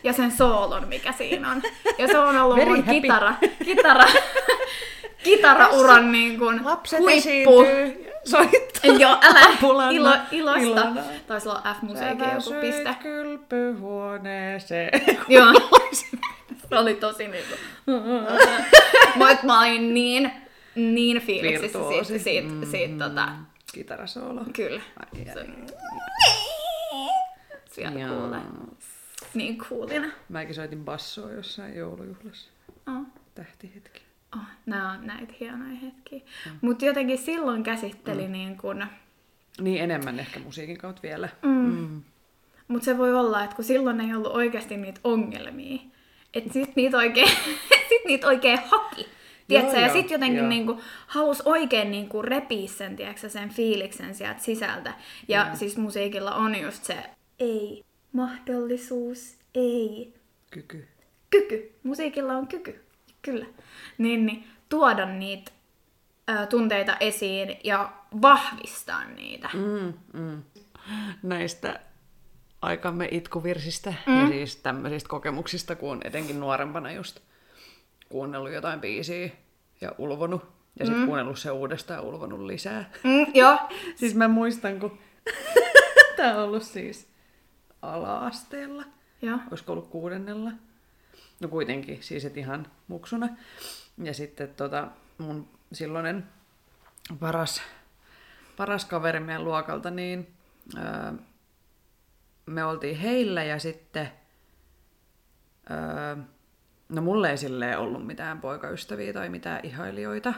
[0.04, 1.62] ja sen soolon, mikä siinä on.
[1.98, 3.02] Ja se on ollut Very mun happy.
[3.02, 3.34] kitara,
[3.66, 4.06] kitara,
[5.24, 7.10] kitarauran niin kuin huippu.
[7.10, 8.92] esiintyy, soittaa.
[9.00, 10.62] Joo, älä Apulanna, ilo, ilosta.
[10.82, 11.02] Ilona.
[11.28, 12.96] Taisi olla F-musiikin joku piste.
[13.02, 15.02] kylpyhuoneeseen.
[15.28, 15.54] Joo.
[16.70, 17.54] Se oli tosi niinku...
[19.16, 20.32] Mutta mä olin niin,
[20.76, 22.08] niin fiiliksissä Virtuoosi.
[22.20, 23.30] siitä, siitä, Mm, siitä tota,
[23.74, 24.42] Kitarasoolo.
[24.54, 24.82] kyllä.
[25.00, 25.46] Ai, ai.
[27.72, 28.16] Siellä Joo.
[28.22, 28.40] kuulee.
[29.34, 30.08] Niin kuulina.
[30.30, 32.50] Mäkin soitin bassoa jossain joulujuhlassa.
[32.88, 33.06] Oh.
[33.36, 34.01] Tähtihetki.
[34.36, 36.20] Oh, nämä on näitä hienoja hetkiä.
[36.46, 36.58] Mm.
[36.62, 38.32] Mutta jotenkin silloin käsitteli mm.
[38.32, 38.86] niin kun...
[39.62, 41.30] Niin enemmän ehkä musiikin kautta vielä.
[41.42, 41.50] Mm.
[41.50, 42.02] Mm.
[42.68, 45.82] Mutta se voi olla, että kun silloin ei ollut oikeasti niitä ongelmia,
[46.34, 47.30] että sit niitä oikein,
[47.90, 49.08] sit niitä oikein haki.
[49.48, 49.78] Tiedätkö?
[49.78, 50.48] Joo, ja sitten jotenkin joo.
[50.48, 54.94] niinku, halus oikein niinku repiä sen, tiedätkö, sen fiiliksen sieltä sisältä.
[55.28, 55.56] Ja Joo.
[55.56, 56.98] siis musiikilla on just se
[57.40, 60.14] ei, mahdollisuus, ei,
[60.52, 60.88] Kyky.
[61.30, 61.72] kyky.
[61.84, 62.80] Musiikilla on kyky,
[63.22, 63.46] kyllä.
[63.98, 65.52] Niin, niin tuoda niitä
[66.30, 69.50] ö, tunteita esiin ja vahvistaa niitä.
[69.54, 70.44] Mm, mm.
[71.24, 71.80] Näistä
[72.62, 74.22] aikamme itkuvirsistä mm.
[74.22, 77.20] ja siis tämmöisistä kokemuksista, kun on etenkin nuorempana just
[78.10, 79.30] kuunnellut jotain biisiä
[79.82, 80.42] ja ulvonut.
[80.80, 81.06] Ja sitten mm.
[81.06, 82.90] kuunnellut se uudestaan ja ulvonut lisää.
[83.04, 83.58] Mm, joo,
[84.00, 84.98] Siis mä muistan, kun
[86.18, 87.08] tää on ollut siis
[87.82, 88.84] ala-asteella.
[89.22, 89.38] joo.
[89.52, 90.52] Olisiko ollut kuudennella?
[91.42, 93.30] No kuitenkin, siis et ihan muksuna.
[94.04, 96.28] Ja sitten tota, mun silloinen
[97.20, 97.62] paras,
[98.58, 100.28] paras kaveri meidän luokalta, niin
[100.78, 101.12] öö,
[102.46, 104.12] me oltiin heillä ja sitten,
[105.72, 106.16] öö,
[106.90, 110.34] no mulle ei silleen ollut mitään poikaystäviä tai mitään ihailijoita,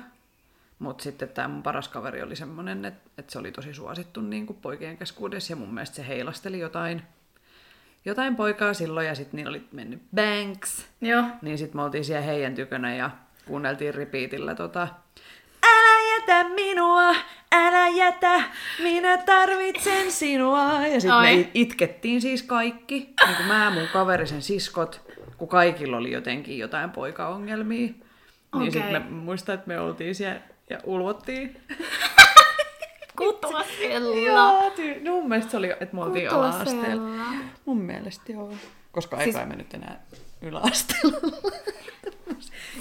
[0.79, 4.47] mutta sitten tämä mun paras kaveri oli semmoinen, että, että se oli tosi suosittu niin
[4.47, 7.03] poikien keskuudessa ja mun mielestä se heilasteli jotain,
[8.05, 10.85] jotain poikaa silloin ja sitten niillä oli mennyt Banks.
[11.01, 11.23] Joo.
[11.41, 13.09] Niin sitten me oltiin siellä heidän tykönä ja
[13.45, 14.87] kuunneltiin repeatillä tota
[15.65, 17.15] Älä jätä minua,
[17.51, 18.41] älä jätä,
[18.83, 20.87] minä tarvitsen sinua.
[20.87, 25.01] Ja sitten me itkettiin siis kaikki, niin kuin mä, mun kaveri, sen siskot,
[25.37, 27.79] kun kaikilla oli jotenkin jotain poikaongelmia.
[27.87, 28.03] Niin
[28.53, 28.71] Okei.
[28.71, 31.57] sitten me muistan, että me oltiin siellä ja ulvottiin.
[33.17, 34.17] Kutosella.
[34.17, 37.10] Joo, ty- no mun mielestä se oli, että me oltiin ala-asteella.
[37.12, 37.43] Kutosella.
[37.65, 38.54] Mun mielestä joo.
[38.91, 40.06] Koska Siis- ei mennyt enää
[40.41, 41.17] yläasteella.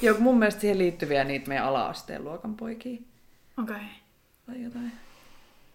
[0.03, 2.99] joo, mun mielestä siihen liittyviä niitä meidän ala-asteen luokan poikia.
[3.63, 3.77] Okei.
[3.77, 3.87] Okay.
[4.47, 4.93] Tai jotain.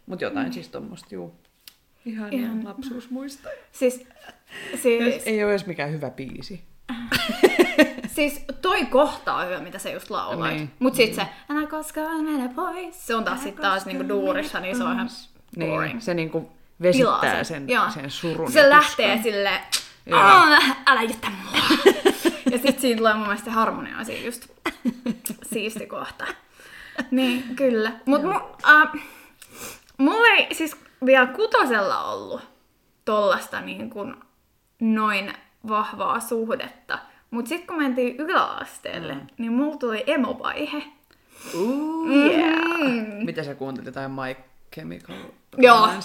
[0.06, 0.54] Mut jotain mm.
[0.54, 1.34] siis tommoista, juu.
[2.06, 3.56] Ihan, Ihan- ihan lapsuusmuistoja.
[3.72, 4.08] Siis,
[4.82, 6.62] siis, Ei ole edes mikään hyvä biisi.
[8.18, 10.54] siis toi kohta on hyvä, mitä sä just lauloit.
[10.54, 10.72] Niin.
[10.80, 13.08] Mut sit se, älä koskaan mene pois.
[13.08, 15.10] Se on taas sit taas niinku duurissa, niin se on ihan
[15.60, 15.94] boring.
[15.94, 16.52] Niin, se niinku
[16.82, 17.90] Vesittää pilaa sen- Joo.
[17.90, 19.22] sen surun Se lähtee.
[20.14, 21.94] "Aa, älä jätä mua.
[22.52, 24.48] ja sit siinä tulee mun mielestä se harmonia siinä just
[25.44, 26.26] siisti kohta.
[27.12, 27.92] Niin, kyllä.
[28.06, 28.34] Mut mu,
[28.70, 28.92] äh,
[29.98, 32.42] mulla ei siis vielä kutosella ollut
[33.06, 34.16] tollasta niin kuin
[34.80, 35.34] noin
[35.68, 37.00] vahvaa suhdetta.
[37.38, 39.22] Mut sit kun mentiin yläasteelle, mm.
[39.38, 40.84] niin mulla tuli emovaihe.
[41.56, 43.24] Ooh, yeah.
[43.26, 43.94] Mitä sä kuuntelit?
[43.94, 44.36] Tai My
[44.76, 45.16] Chemical
[45.58, 45.90] Joo.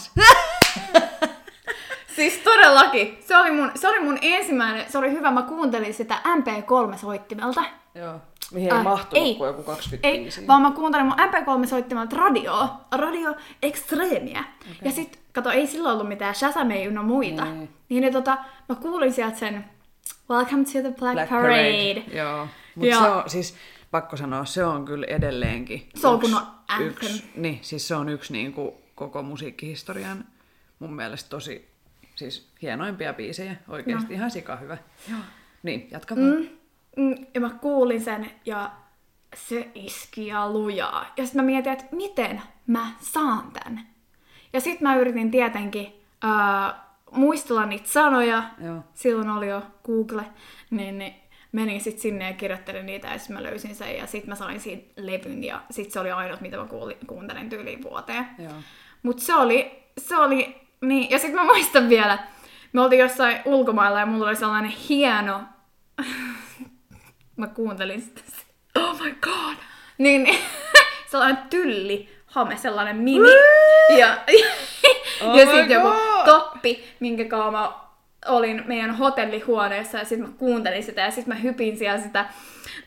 [2.17, 3.19] Siis todellakin.
[3.27, 7.65] Se oli mun, se oli mun ensimmäinen, se oli hyvä, mä kuuntelin sitä MP3-soittimelta.
[7.95, 8.15] Joo.
[8.53, 9.35] Mihin ei Äh, mahtunut ei.
[9.35, 14.41] kuin joku 20 Ei, vaan mä kuuntelin mun MP3-soittimelta radioa, radio Extremia.
[14.61, 14.75] Okay.
[14.85, 17.45] Ja sit, kato, ei silloin ollut mitään Shazamei ynnä muita.
[17.45, 17.69] Niin.
[17.89, 19.65] Niin ne, tota, mä kuulin sieltä sen
[20.31, 21.95] Welcome to the Black, Black Parade.
[21.95, 22.17] Parade.
[22.19, 22.49] Joo.
[22.75, 23.57] Mutta Ja- se on, siis
[23.91, 26.21] pakko sanoa, se on kyllä edelleenkin Se on
[26.69, 26.89] anthem.
[26.89, 30.25] yksi, niin, siis se on yksi niin kuin, koko musiikkihistorian
[30.79, 31.69] mun mielestä tosi
[32.15, 33.57] siis hienoimpia biisejä.
[33.69, 34.15] Oikeasti no.
[34.15, 34.79] ihan sika hyvä.
[35.11, 35.21] Joo.
[35.63, 36.27] Niin, jatka vaan.
[36.27, 36.49] Mm,
[36.97, 38.71] mm, ja mä kuulin sen ja
[39.37, 41.13] se iski ja lujaa.
[41.17, 43.87] Ja sitten mä mietin, että miten mä saan tän.
[44.53, 45.93] Ja sitten mä yritin tietenkin
[46.25, 46.75] äh,
[47.13, 48.43] muistella niitä sanoja.
[48.65, 48.81] Joo.
[48.95, 50.25] Silloin oli jo Google.
[50.71, 51.15] Niin, niin
[51.53, 53.97] menin sitten sinne ja kirjoittelin niitä ja sitten mä löysin sen.
[53.97, 57.51] Ja sitten mä sain siitä levyn ja sitten se oli ainut, mitä mä kuulin, kuuntelin
[57.51, 58.27] tyyliin vuoteen.
[59.03, 62.19] Mutta se oli, se oli, niin, ja sitten mä muistan vielä,
[62.73, 65.41] me oltiin jossain ulkomailla ja mulla oli sellainen hieno,
[67.37, 68.21] mä kuuntelin sitä,
[68.77, 69.57] oh my god,
[69.99, 70.39] niin, niin
[71.11, 73.33] sellainen tylli hame, sellainen mini,
[73.89, 74.17] ja, ja,
[75.23, 75.89] Oh ja sitten joku
[76.25, 77.73] toppi, minkä kanssa mä
[78.27, 82.25] olin meidän hotellihuoneessa ja sitten mä kuuntelin sitä ja sitten mä hypin siellä sitä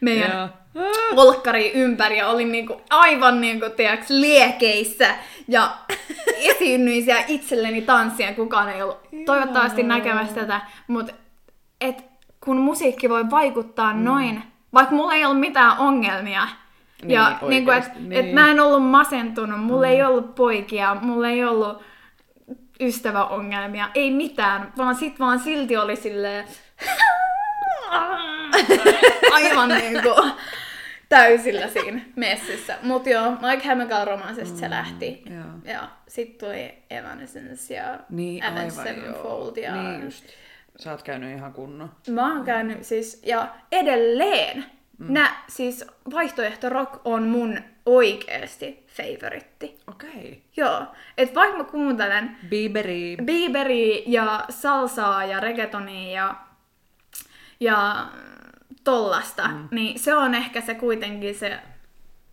[0.01, 0.31] meidän
[0.75, 0.85] Joo.
[1.25, 5.15] olkkari ympäri ja olin niinku aivan niinku, tiiäks, liekeissä
[5.47, 5.77] ja
[6.49, 8.35] esiinnyin siellä itselleni tanssien.
[8.35, 11.13] Kukaan ei ollut toivottavasti näkemässä tätä, mutta
[11.81, 12.03] et,
[12.41, 14.03] kun musiikki voi vaikuttaa mm.
[14.03, 16.47] noin, vaikka mulla ei ollut mitään ongelmia,
[17.07, 18.09] Niin, ja niinku, et, niin.
[18.09, 18.25] niin.
[18.25, 19.93] et mä en ollut masentunut, mulla mm.
[19.93, 21.83] ei ollut poikia, mulla ei ollut
[22.79, 26.45] ystäväongelmia, ei mitään, vaan sit vaan silti oli silleen
[29.31, 30.09] aivan niinku
[31.09, 32.77] täysillä siinä messissä.
[32.81, 35.23] Mut joo, My Chemical Romancesta se lähti.
[35.29, 35.45] Mm, joo.
[35.63, 39.57] Ja sit tuli Evanescence ja Niin, Avenged Sevenfold.
[39.57, 39.75] Ja...
[39.75, 40.25] Niin just.
[40.79, 41.91] Sä oot käynyt ihan kunnon.
[42.09, 44.65] Mä oon käynyt siis, ja edelleen,
[44.97, 45.13] mm.
[45.13, 49.79] nä, siis vaihtoehto rock on mun oikeesti favoritti.
[49.87, 50.09] Okei.
[50.09, 50.35] Okay.
[50.57, 50.85] Joo,
[51.17, 53.17] et vaikka mä kuuntelen Bieberi.
[53.25, 56.35] Bieberia ja salsaa ja reggaetonia ja,
[57.59, 58.07] ja
[58.83, 59.67] tollasta, mm.
[59.71, 61.59] niin se on ehkä se kuitenkin se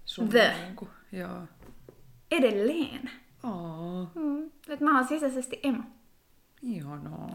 [0.04, 0.54] Sun The.
[0.62, 1.42] Niinku, joo.
[2.30, 3.10] edelleen.
[3.42, 3.82] Oh,
[4.14, 4.50] Mm.
[4.68, 5.82] Et mä oon sisäisesti emo.
[6.62, 7.28] Ihanaa.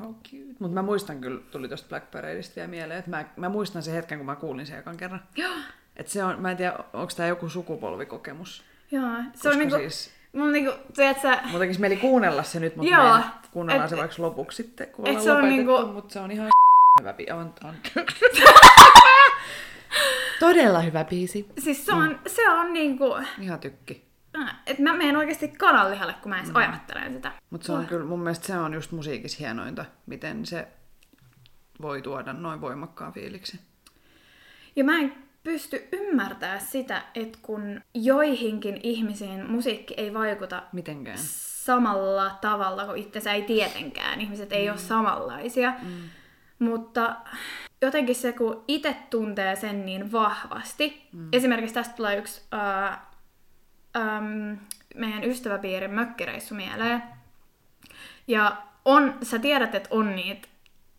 [0.00, 0.54] How cute.
[0.58, 3.94] Mutta mä muistan kyllä, tuli tosta Black Paradeista vielä mieleen, että mä, mä muistan sen
[3.94, 5.22] hetken, kun mä kuulin sen ekan kerran.
[5.36, 5.54] Joo.
[5.96, 8.64] Et se on, mä en tiedä, onko tämä joku sukupolvikokemus.
[8.90, 12.60] Joo, se Koska on niinku, siis- mulla niinku, tiedät sä, Mun tekisi mieli kuunnella se
[12.60, 13.18] nyt, mutta Joo.
[13.52, 16.48] kuunnellaan Et- se vaikka lopuksi sitten, kun ollaan se on niinku- mutta se on ihan
[17.00, 17.32] hyvä biisi.
[17.32, 17.74] On, on.
[20.40, 21.48] Todella hyvä biisi.
[21.58, 24.07] siis se on, se on niinku, Ihan tykki.
[24.66, 26.56] Että mä menen oikeasti kananlihalle, kun mä edes mm.
[26.56, 27.32] ajattelen sitä.
[27.50, 30.68] Mutta se on kyllä, mun mielestä se on just musiikissa hienointa, miten se
[31.82, 33.60] voi tuoda noin voimakkaan fiiliksi.
[34.76, 41.18] Ja mä en pysty ymmärtämään sitä, että kun joihinkin ihmisiin musiikki ei vaikuta Mitenkään.
[41.20, 44.20] samalla tavalla kuin itsensä ei tietenkään.
[44.20, 44.70] Ihmiset ei mm.
[44.70, 45.74] ole samanlaisia.
[45.82, 46.02] Mm.
[46.58, 47.16] Mutta
[47.82, 51.08] jotenkin se, kun itse tuntee sen niin vahvasti.
[51.12, 51.28] Mm.
[51.32, 53.07] Esimerkiksi tästä tulee yksi ää,
[53.98, 54.58] äm,
[54.94, 57.02] meidän ystäväpiirin mökkireissu mieleen.
[58.26, 60.48] Ja on, sä tiedät, että on niitä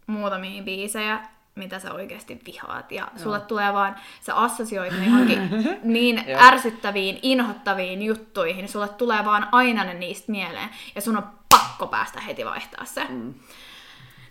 [0.07, 1.19] muutamia biisejä,
[1.55, 2.91] mitä sä oikeasti vihaat.
[2.91, 5.49] Ja sulle tulee vaan, sä assosioit ne johonkin
[5.83, 6.41] niin Joo.
[6.41, 8.67] ärsyttäviin, inhottaviin juttuihin.
[8.69, 10.69] Sulle tulee vaan aina ne niistä mieleen.
[10.95, 13.05] Ja sun on pakko päästä heti vaihtaa se.
[13.09, 13.33] Mm.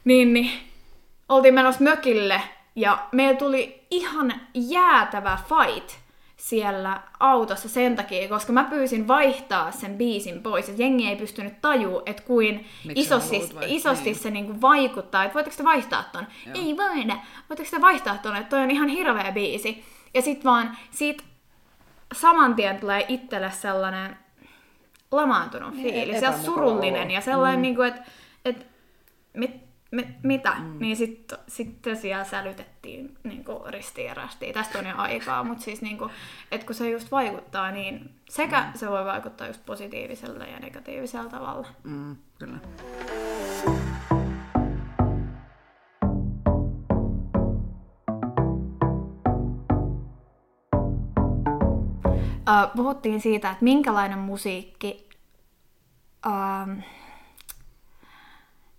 [0.04, 0.50] Niin, niin.
[1.28, 2.42] Oltiin menossa mökille
[2.76, 5.98] ja meillä tuli ihan jäätävä fight
[6.38, 11.60] siellä autossa sen takia, koska mä pyysin vaihtaa sen biisin pois, ja jengi ei pystynyt
[11.60, 14.14] tajua, että kuin Miksi isosti, isosti Niin.
[14.14, 16.26] se niinku vaikuttaa, että voitteko te vaihtaa ton?
[16.46, 16.54] Joo.
[16.64, 17.16] Ei voida.
[17.48, 19.84] Voitteko te vaihtaa ton, että toi on ihan hirveä biisi.
[20.14, 21.24] Ja sit vaan siitä
[22.14, 24.16] saman tien tulee itselle sellainen
[25.12, 27.14] lamaantunut fiilis ja epämukava surullinen olo.
[27.14, 27.62] ja sellainen, mm.
[27.62, 28.02] niinku, että
[28.44, 28.66] et,
[29.34, 30.54] mit, mi- mitä?
[30.54, 30.78] Mm.
[30.78, 34.54] Niin sitten sit tosiaan sälytettiin niin ristiin ja rastiin.
[34.54, 36.10] Tästä on jo aikaa, mutta siis niin kuin,
[36.52, 38.78] että kun se just vaikuttaa, niin sekä mm.
[38.78, 41.68] se voi vaikuttaa just positiivisella ja negatiivisella tavalla.
[41.84, 42.58] Mm, kyllä.
[52.48, 55.08] Uh, puhuttiin siitä, että minkälainen musiikki,
[56.26, 56.82] uh,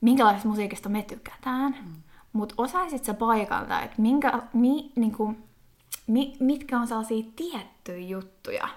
[0.02, 1.94] minkälaisesta musiikista me tykätään, mm.
[2.34, 5.38] mutta osaisit sä paikalta, että minkä, mi, niinku,
[6.08, 8.70] mi, mitkä on sellaisia tiettyjä juttuja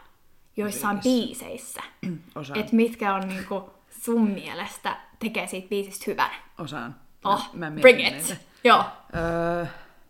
[0.57, 1.83] joissain biiseissä,
[2.61, 6.31] että mitkä on niinku, sun mielestä tekee siitä biisistä hyvän?
[6.59, 6.97] Osaan.
[7.25, 8.37] Oh, mä, mä bring it!
[8.65, 8.85] Joo.
[9.17, 9.67] Öö,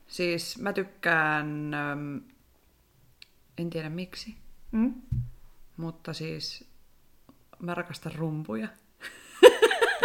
[0.06, 1.74] siis mä tykkään,
[3.58, 4.94] en tiedä miksi, Mm?
[5.76, 6.70] Mutta siis
[7.58, 8.68] mä rakastan rumpuja.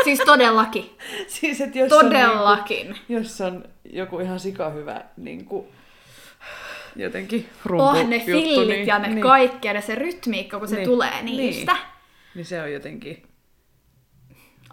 [0.08, 0.98] Siis todellakin.
[1.28, 2.88] siis, että jos todellakin.
[2.88, 5.68] On, niin kuin, jos on joku ihan sikahyvä niin kuin,
[6.96, 9.22] jotenkin rumpu Oh, ne juttu, fillit niin, ja ne niin.
[9.22, 11.74] kaikki ja se rytmiikka, kun se niin, tulee niistä.
[11.74, 11.84] Niin.
[12.36, 13.24] niin se on jotenkin...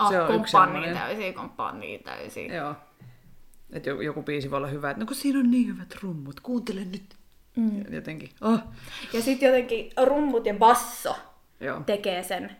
[0.00, 2.54] Oh, se on komppaan niin täysin, komppaan niin täysin.
[2.54, 2.74] Joo.
[3.72, 6.40] Että joku, joku biisi voi olla hyvä, että no kun siinä on niin hyvät rummut,
[6.40, 7.04] kuuntele nyt
[7.56, 7.84] Mm.
[7.90, 8.30] Jotenkin.
[8.40, 8.58] Oh.
[9.12, 11.16] Ja sitten jotenkin rummut ja basso
[11.60, 11.80] Joo.
[11.80, 12.56] tekee sen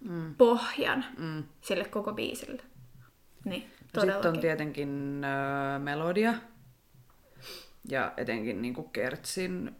[0.00, 0.34] mm.
[0.34, 1.44] pohjan mm.
[1.60, 2.62] sille koko biisille.
[3.44, 6.34] Niin, Sitten on tietenkin äh, melodia
[7.88, 9.76] ja etenkin niin kuin Kertsin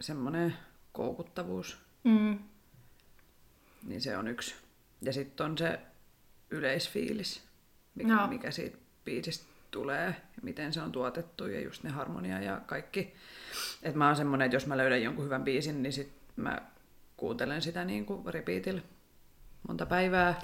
[0.00, 0.54] semmoinen
[0.92, 1.78] koukuttavuus.
[2.04, 2.38] Mm.
[3.86, 4.54] Niin se on yksi.
[5.02, 5.80] Ja sitten on se
[6.50, 7.42] yleisfiilis,
[7.94, 8.26] mikä, no.
[8.26, 13.14] mikä siitä biisistä tulee ja miten se on tuotettu ja just ne harmonia ja kaikki.
[13.82, 16.62] Et mä oon semmonen, että jos mä löydän jonkun hyvän biisin, niin sit mä
[17.16, 18.82] kuuntelen sitä niin kuin repeatillä
[19.68, 20.40] monta päivää.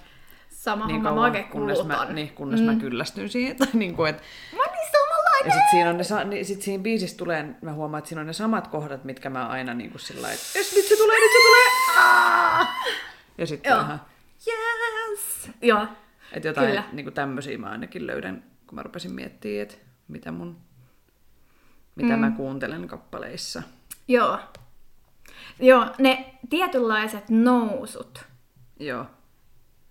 [0.48, 2.66] Sama niin kauan, mä kunnes, mä, niin, kunnes mm.
[2.66, 3.56] mä kyllästyn siihen.
[3.72, 5.46] niin kuin, et, mä niin samanlainen!
[5.46, 8.26] Ja sit siinä, on ne, niin sit siinä biisissä tulee, mä huomaan, että siinä on
[8.26, 11.38] ne samat kohdat, mitkä mä aina niin kuin sillä että nyt se tulee, nyt se
[11.46, 11.98] tulee!
[11.98, 12.66] Aa!
[13.38, 14.00] Ja sitten ihan,
[14.46, 15.50] yes!
[15.62, 15.86] Joo,
[16.32, 16.84] Että jotain Kyllä.
[16.92, 19.74] niin kuin tämmöisiä mä ainakin löydän kun mä rupesin miettimään, että
[20.08, 20.56] mitä, mun,
[21.94, 22.20] mitä mm.
[22.20, 23.62] mä kuuntelen kappaleissa.
[24.08, 24.38] Joo.
[25.60, 28.24] Joo, ne tietynlaiset nousut
[28.80, 29.06] Joo.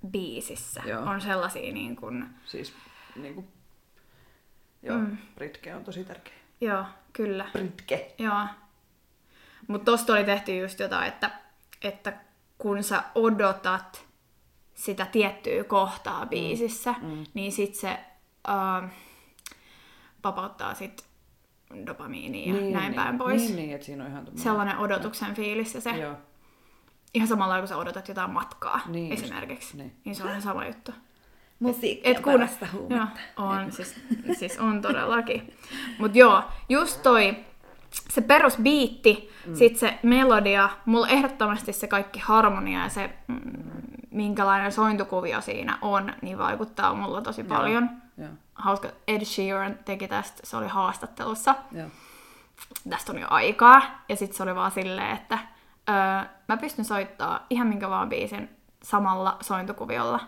[0.07, 1.03] biisissä joo.
[1.03, 2.25] on sellaisia niin kuin...
[2.45, 2.73] Siis
[3.15, 3.47] niin kuin...
[4.83, 5.17] Joo, mm.
[5.35, 6.33] Britke on tosi tärkeä.
[6.61, 7.45] Joo, kyllä.
[7.53, 8.15] Britke.
[8.17, 8.45] Joo.
[9.67, 11.31] Mutta tosta oli tehty just jotain, että,
[11.83, 12.13] että
[12.57, 14.05] kun sä odotat
[14.75, 16.29] sitä tiettyä kohtaa mm.
[16.29, 17.23] biisissä, mm.
[17.33, 17.99] niin sit se
[18.47, 18.89] uh,
[20.23, 21.05] vapauttaa sit
[21.85, 23.41] dopamiinia ja niin, näin niin, päin pois.
[23.41, 25.89] Niin, niin, että siinä on ihan Sellainen odotuksen fiilis ja se.
[25.89, 26.15] Joo.
[27.13, 29.77] Ihan samalla kun sä odotat jotain matkaa niin, esimerkiksi.
[29.77, 29.95] Niin.
[30.05, 30.91] niin se on ihan sama juttu.
[31.59, 33.19] Musiikki parasta huumetta.
[33.37, 33.95] Joo, on, siis,
[34.39, 35.53] siis on todellakin.
[35.99, 37.45] Mut joo, just toi,
[38.09, 39.55] se perusbiitti, mm.
[39.55, 43.37] sit se melodia, mulla ehdottomasti se kaikki harmonia ja se, mm,
[44.11, 47.47] minkälainen sointukuvio siinä on, niin vaikuttaa mulla tosi joo.
[47.47, 47.89] paljon.
[48.17, 48.29] Joo.
[48.53, 51.55] Hauska, Ed Sheeran teki tästä, se oli haastattelussa.
[51.71, 51.87] Joo.
[52.89, 53.81] Tästä on jo aikaa.
[54.09, 55.39] Ja sitten se oli vaan silleen, että
[55.89, 55.95] öö,
[56.47, 58.49] mä pystyn soittaa ihan minkä vaan biisin
[58.83, 60.19] samalla sointukuviolla.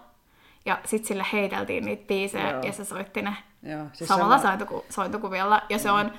[0.65, 2.62] Ja sitten sille heiteltiin niitä biisejä Joo.
[2.63, 4.56] ja se soitti ne Joo, siis samalla sama...
[4.56, 5.62] sointuku- sointukuviolla.
[5.69, 6.12] Ja se on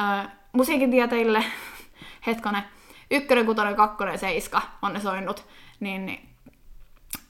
[0.00, 1.44] öö, musiikin tieteille,
[2.26, 2.62] hetkonen,
[3.10, 5.46] ykkönen, kutonen, kakkonen, seiska on ne soinnut.
[5.80, 6.28] Niin, niin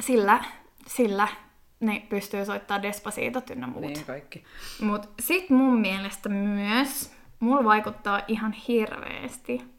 [0.01, 0.44] sillä,
[0.87, 1.29] sillä
[1.81, 3.85] ne pystyy soittamaan Despacito ynnä muut.
[3.85, 4.44] Niin, kaikki.
[4.81, 9.78] Mut sit mun mielestä myös, mulla vaikuttaa ihan hirveästi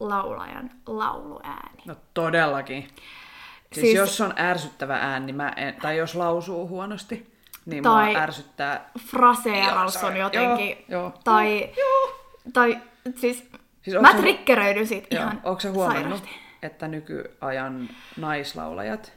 [0.00, 1.82] laulajan lauluääni.
[1.84, 2.82] No todellakin.
[2.82, 7.32] Siis, siis jos on ärsyttävä ääni, niin mä en, tai jos lausuu huonosti,
[7.66, 8.90] niin tai mua ärsyttää...
[9.06, 10.84] fraseeraus on jotenkin...
[10.88, 11.20] Joo, joo.
[11.24, 12.20] Tai, joo.
[12.52, 12.78] tai
[13.16, 13.50] siis,
[13.82, 15.22] siis mä triggeröidyn siitä joo.
[15.22, 16.40] ihan Onko huomannut, sairasti.
[16.62, 19.12] että nykyajan naislaulajat...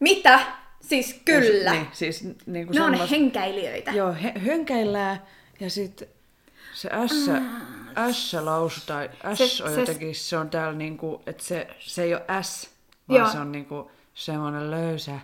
[0.00, 0.40] Mitä?
[0.80, 1.72] Siis kyllä.
[1.72, 3.00] Niin, siis, niin kuin ne semmos...
[3.00, 3.90] on henkäilijöitä.
[3.90, 5.22] Joo, he, hönkäillään
[5.60, 6.08] ja sitten
[6.74, 7.42] se S, ah.
[8.12, 12.14] S lausutaan, S se, on jotenkin, se, se on täällä niinku, että se, se ei
[12.14, 12.70] ole S,
[13.08, 13.28] vaan joo.
[13.28, 15.20] se on niinku semmoinen löysä.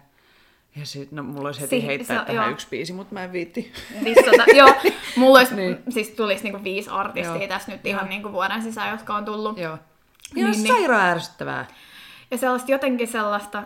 [0.77, 2.53] Ja sit, no mulla olisi heti si- heittää se, tähän joo.
[2.53, 3.73] yksi biisi, mutta mä en viitti.
[4.05, 4.75] Vissota, joo,
[5.17, 5.79] mulla olisi, niin.
[5.89, 7.49] siis tulisi niinku viisi artistia joo.
[7.49, 7.91] tässä nyt joo.
[7.91, 9.59] ihan niinku vuoden sisään, jotka on tullut.
[9.59, 9.79] Joo.
[10.35, 11.67] Niin, niin, sairaan ärsyttävää.
[12.31, 13.63] Ja sellaista jotenkin sellaista,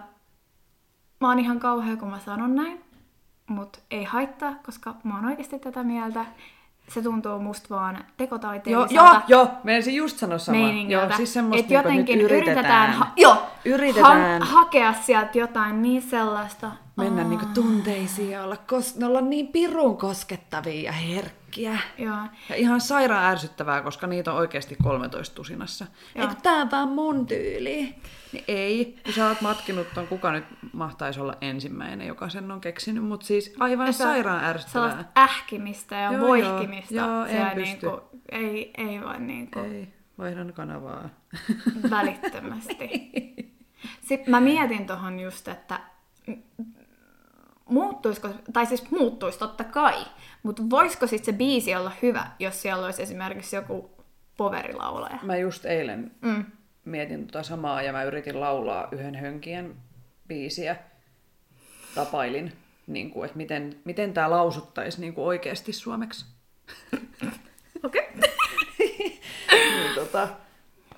[1.21, 2.85] mä oon ihan kauhea, kun mä sanon näin,
[3.47, 6.27] mutta ei haittaa, koska mä oon oikeasti tätä mieltä.
[6.95, 8.95] Se tuntuu musta vaan tekotaiteelliselta.
[8.95, 9.49] Joo, joo, joo.
[9.65, 10.61] Menisin just sanoa samaa.
[10.89, 14.43] Joo, siis semmoista, Et jotenkin niinku, että yritetään, yritetään, ha- joo, yritetään.
[14.43, 16.71] Ha- hakea sieltä jotain niin sellaista
[17.01, 21.79] mennä niinku tunteisiin ja olla, kos- ne olla niin pirun koskettavia ja herkkiä.
[21.99, 22.17] Joo.
[22.49, 25.87] Ja ihan sairaan ärsyttävää, koska niitä on oikeasti 13 tusinassa.
[26.15, 26.29] Joo.
[26.29, 27.95] Eikö tää on vaan mun tyyli?
[28.33, 32.61] Niin ei, kun sä oot matkinut ton, kuka nyt mahtaisi olla ensimmäinen, joka sen on
[32.61, 34.89] keksinyt, mutta siis aivan Että sairaan ärsyttävää.
[34.91, 36.95] Sellaista ähkimistä ja Joo, voihkimista.
[36.95, 37.07] joo.
[37.09, 37.87] Joo, en pysty.
[37.87, 39.89] Niinku, ei, ei vaan niinku Ei,
[40.19, 41.09] vaihdan kanavaa.
[41.91, 43.11] välittömästi.
[44.09, 45.81] Sitten mä mietin tuohon just, että
[47.71, 50.05] muuttuisiko, tai siis muuttuisi totta kai,
[50.43, 53.91] mutta voisiko sitten se biisi olla hyvä, jos siellä olisi esimerkiksi joku
[54.37, 55.19] poverilaulaja?
[55.23, 56.45] Mä just eilen Mm.
[56.85, 59.77] mietin tota samaa ja mä yritin laulaa yhden hönkien
[60.29, 60.77] biisiä.
[61.95, 62.53] Tapailin,
[62.87, 66.27] niin kuin, että miten, miten tämä lausuttaisi niin kuin oikeasti suomeksi.
[67.85, 68.07] Okei.
[68.79, 70.29] niin, tota,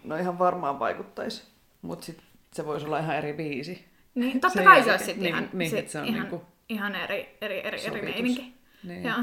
[0.05, 1.43] no ihan varmaan vaikuttaisi,
[1.83, 3.85] mutta sit se voisi olla ihan eri biisi.
[4.15, 6.21] Niin, totta Sen kai se olisi sitten niin, ihan, niin, sit että se on ihan,
[6.21, 6.43] niinku
[6.73, 8.55] ihan eri, eri, eri, eri meininki.
[8.85, 9.05] Niin.
[9.05, 9.19] Joo.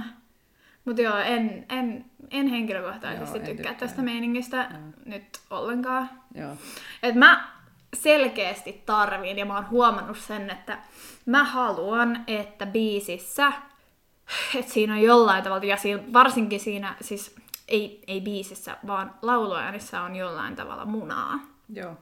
[0.86, 3.88] Mutta joo, en, en, en henkilökohtaisesti Joo, en tykkää tykkää.
[3.88, 4.72] tästä meiningistä
[5.06, 6.10] nyt ollenkaan.
[6.36, 6.58] Joo.
[7.04, 7.48] Et mä
[7.94, 10.78] selkeästi tarviin, ja mä oon huomannut sen, että
[11.26, 13.52] mä haluan, että biisissä,
[14.56, 17.36] että siinä on jollain tavalla, ja siinä, varsinkin siinä, siis
[17.68, 21.40] ei, ei biisissä, vaan lauluäänessä on jollain tavalla munaa.
[21.74, 21.98] Joo.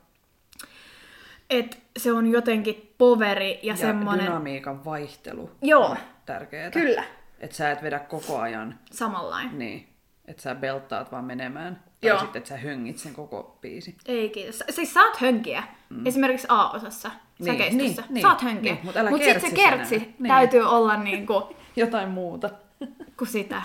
[1.49, 4.25] Et se on jotenkin poveri ja, Ja semmonen...
[4.25, 5.85] dynamiikan vaihtelu Joo.
[5.85, 6.71] on tärkeää.
[6.71, 7.03] Kyllä.
[7.39, 9.59] Että sä et vedä koko ajan Samanlainen.
[9.59, 9.87] niin,
[10.25, 11.75] että sä belttaat vaan menemään.
[12.01, 12.19] Tai Joo.
[12.19, 13.95] sitten, että sä höngit sen koko biisi.
[14.05, 14.63] Ei kiitos.
[14.69, 15.63] Siis saat hönkiä.
[15.89, 16.05] Mm.
[16.05, 18.01] Esimerkiksi A-osassa, Niin, säkeistössä.
[18.01, 18.73] niin, niin, saat hönkiä.
[18.73, 20.27] niin, mut älä Mut sit se kertsi Niin.
[20.27, 22.49] täytyy olla niinku Jotain muuta.
[23.17, 23.61] kuin sitä.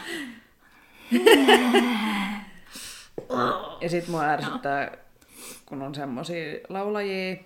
[3.81, 4.91] Ja sit mua ärsyttää,
[5.67, 7.37] kun on semmosia laulajia,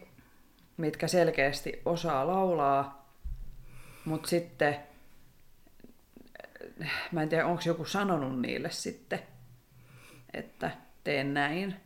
[0.76, 3.06] mitkä selkeästi osaa laulaa,
[4.04, 4.76] mutta sitten,
[7.12, 9.18] mä en tiedä, onko joku sanonut niille sitten,
[10.34, 10.70] että
[11.04, 11.76] teen näin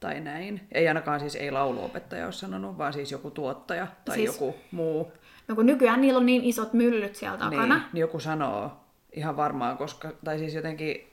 [0.00, 0.66] tai näin.
[0.72, 5.12] Ei ainakaan siis ei lauluopettaja ole sanonut, vaan siis joku tuottaja tai Siis- joku muu.
[5.48, 7.74] No kun nykyään niillä on niin isot myllyt siellä takana.
[7.74, 8.72] Niin, niin joku sanoo
[9.12, 11.12] ihan varmaan, koska, tai siis jotenkin,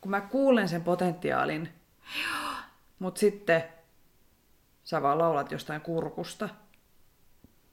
[0.00, 1.68] kun mä kuulen sen potentiaalin,
[2.98, 3.64] mutta sitten
[4.84, 6.48] sä vaan laulat jostain kurkusta,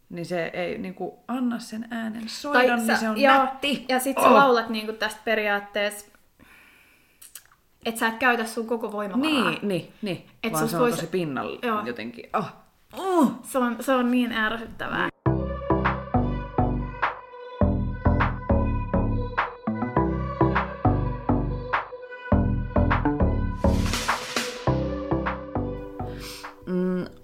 [0.10, 3.86] niin se ei niin kuin, anna sen äänen soida, niin se on joo, nätti.
[3.90, 4.24] Ja sit Oh.
[4.24, 6.06] sä laulat niinku tästä periaatteessa,
[7.86, 9.50] että sä et käytä sun koko voimavaraa.
[9.52, 10.26] Niin, niin, niin.
[10.44, 11.82] Et vaan se on vois- tosi pinnalla Joo.
[11.86, 12.30] jotenkin.
[12.34, 12.52] Oh.
[12.98, 13.32] Oh.
[13.44, 15.10] Se, on, se on niin ärsyttävää.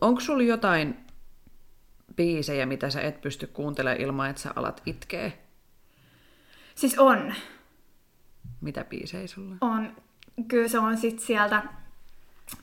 [0.08, 0.97] Onko sulla jotain
[2.16, 5.32] biisejä, mitä sä et pysty kuuntelemaan ilman, että sä alat itkeä?
[6.76, 7.34] Siis on.
[8.62, 9.95] Mitä biisejä sulla on?
[10.47, 11.64] Kyllä se on sit sieltä,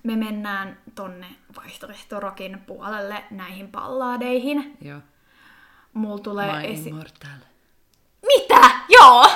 [0.03, 1.26] me mennään tonne
[1.57, 4.76] vaihtoehtorokin puolelle näihin palladeihin.
[4.80, 5.01] Joo.
[5.92, 6.88] Mulla tulee My esi...
[6.88, 7.38] Immortal.
[8.26, 8.70] Mitä?
[8.88, 9.24] Joo!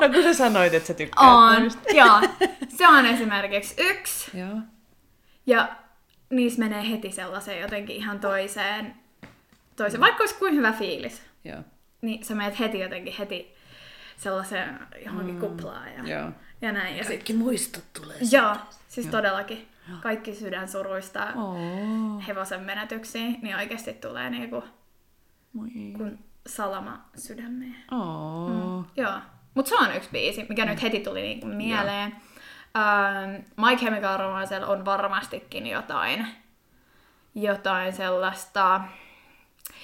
[0.00, 2.20] No kun sä sanoit, että sä tykkäät On, joo.
[2.68, 4.38] Se on esimerkiksi yksi.
[4.38, 4.56] Joo.
[5.46, 5.68] Ja
[6.30, 8.94] niissä menee heti sellaiseen jotenkin ihan toiseen,
[9.76, 10.00] toiseen.
[10.00, 11.58] vaikka olisi kuin hyvä fiilis, Joo.
[12.02, 13.54] niin sä menet heti jotenkin heti
[14.16, 16.30] sellaiseen johonkin kuplaan ja, Joo.
[16.62, 16.96] ja näin.
[16.96, 18.16] Ja sit, Kaikki muistot tulee.
[18.30, 18.56] joo,
[18.88, 19.68] siis todellakin.
[20.02, 22.26] Kaikki sydän suruista Oh.
[22.26, 24.64] hevosen menetyksiin, niin oikeasti tulee niinku
[25.52, 25.68] Moi.
[25.96, 27.76] kun salama sydämeen.
[27.92, 28.84] Oh.
[28.96, 29.12] Joo,
[29.54, 32.16] mutta se on yksi biisi, mikä nyt heti tuli niinku mieleen.
[32.76, 36.26] Ähm, My Chemical Romancella on varmastikin jotain,
[37.34, 38.80] jotain sellaista.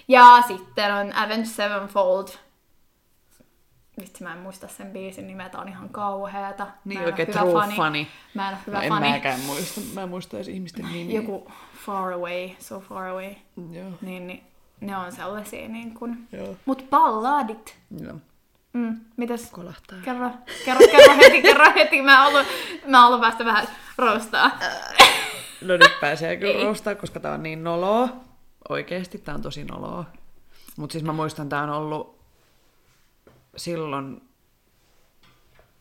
[0.09, 2.29] Ja sitten on Avenged Sevenfold.
[4.01, 6.67] Vitsi, mä en muista sen biisin nimeä, tää on ihan kauheeta.
[6.85, 7.75] Niin oikein hyvä true fani.
[7.77, 8.07] funny.
[8.35, 9.81] Mä en ole hyvä No, en mäkään muista.
[9.95, 11.21] Mä en muista edes ihmisten nimiä.
[11.21, 11.53] Joku
[11.87, 13.35] Far Away, So Far Away.
[13.71, 13.91] Joo.
[14.01, 14.45] Niin, niin
[14.81, 16.29] ne on sellaisia niin kuin...
[16.33, 16.57] Joo.
[16.65, 17.79] Mut balladit.
[18.01, 18.15] Joo.
[18.73, 19.51] Mm, mitäs?
[19.51, 19.99] Kolahtaa.
[20.05, 20.31] Kerro,
[20.65, 22.03] kerro, kerro heti, kerro heti.
[22.03, 22.47] Mä oon ollut,
[22.87, 23.67] mä ollut päästä vähän
[23.99, 24.51] roustaa.
[25.61, 26.65] No nyt pääsee kyllä Ei.
[26.65, 28.09] roustaa, koska tää on niin noloa.
[28.69, 30.05] Oikeesti tää on tosi noloa.
[30.77, 32.21] Mut siis mä muistan, tää on ollut
[33.57, 34.23] silloin,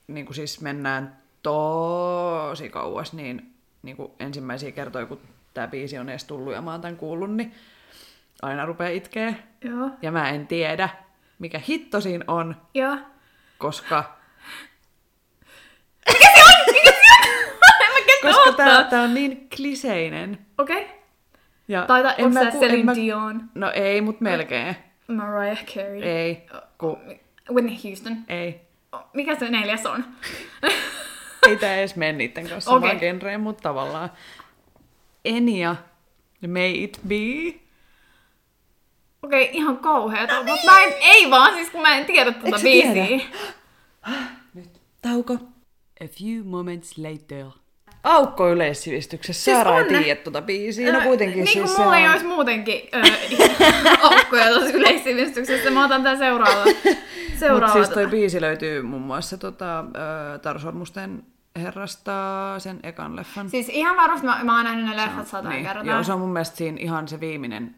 [0.07, 5.19] niin kuin siis mennään tosi kauas, niin, niin kuin ensimmäisiä kertoja, kun
[5.53, 7.53] tää biisi on edes tullut ja mä oon tän kuullut, niin
[8.41, 9.35] aina rupeaa itkee.
[9.63, 10.89] Joo, Ja mä en tiedä,
[11.39, 12.97] mikä hitto siinä on, joo.
[13.57, 14.17] koska,
[17.83, 18.65] en mä kestä koska ottaa.
[18.65, 20.45] tää, tää on niin kliseinen.
[20.57, 20.81] Okei.
[20.83, 20.95] Okay.
[21.67, 24.75] Ja Tai ta- en onko mä se Celine mä- Dion, No ei, mut melkein.
[25.07, 26.43] Mariah Carey, Ei,
[26.77, 26.99] ku,
[27.51, 28.17] Whitney Houston.
[28.27, 28.61] ei.
[29.13, 30.05] Mikä se neljäs on?
[31.47, 32.81] Ei tää edes mene niitten kanssa Okei.
[32.89, 34.11] samaan genreen, mutta tavallaan.
[35.25, 35.75] Enia,
[36.47, 37.59] May It Be.
[39.29, 40.33] Okei, ihan kauheeta.
[40.35, 42.93] No Mutta mä en, ei vaan, siis kun mä en tiedä Eikö tuota biisiä.
[44.53, 44.69] tiedä?
[45.01, 45.33] Tauko.
[46.03, 47.45] A few moments later.
[48.03, 49.43] Aukko yleissivistyksessä.
[49.43, 50.03] Siis Saara ei on.
[50.03, 50.93] tiedä tuota biisiä.
[50.93, 52.11] No Ö, kuitenkin niin siis se mulla ei on...
[52.11, 53.01] olisi muutenkin ö,
[54.11, 55.71] aukkoja tuossa yleissivistyksessä.
[55.71, 56.63] Mä otan tän seuraava.
[56.65, 56.99] Mutta
[57.39, 58.11] seuraava siis toi tota.
[58.11, 59.79] biisi löytyy muun muassa tota,
[60.35, 61.23] ö, Taru Sormusten
[61.57, 62.11] herrasta
[62.57, 63.49] sen ekan leffan.
[63.49, 65.65] Siis ihan varmasti mä, mä oon nähnyt ne leffat satoja niin.
[65.65, 65.83] kertaa.
[65.83, 67.75] Joo, se on mun mielestä siinä ihan se viimeinen,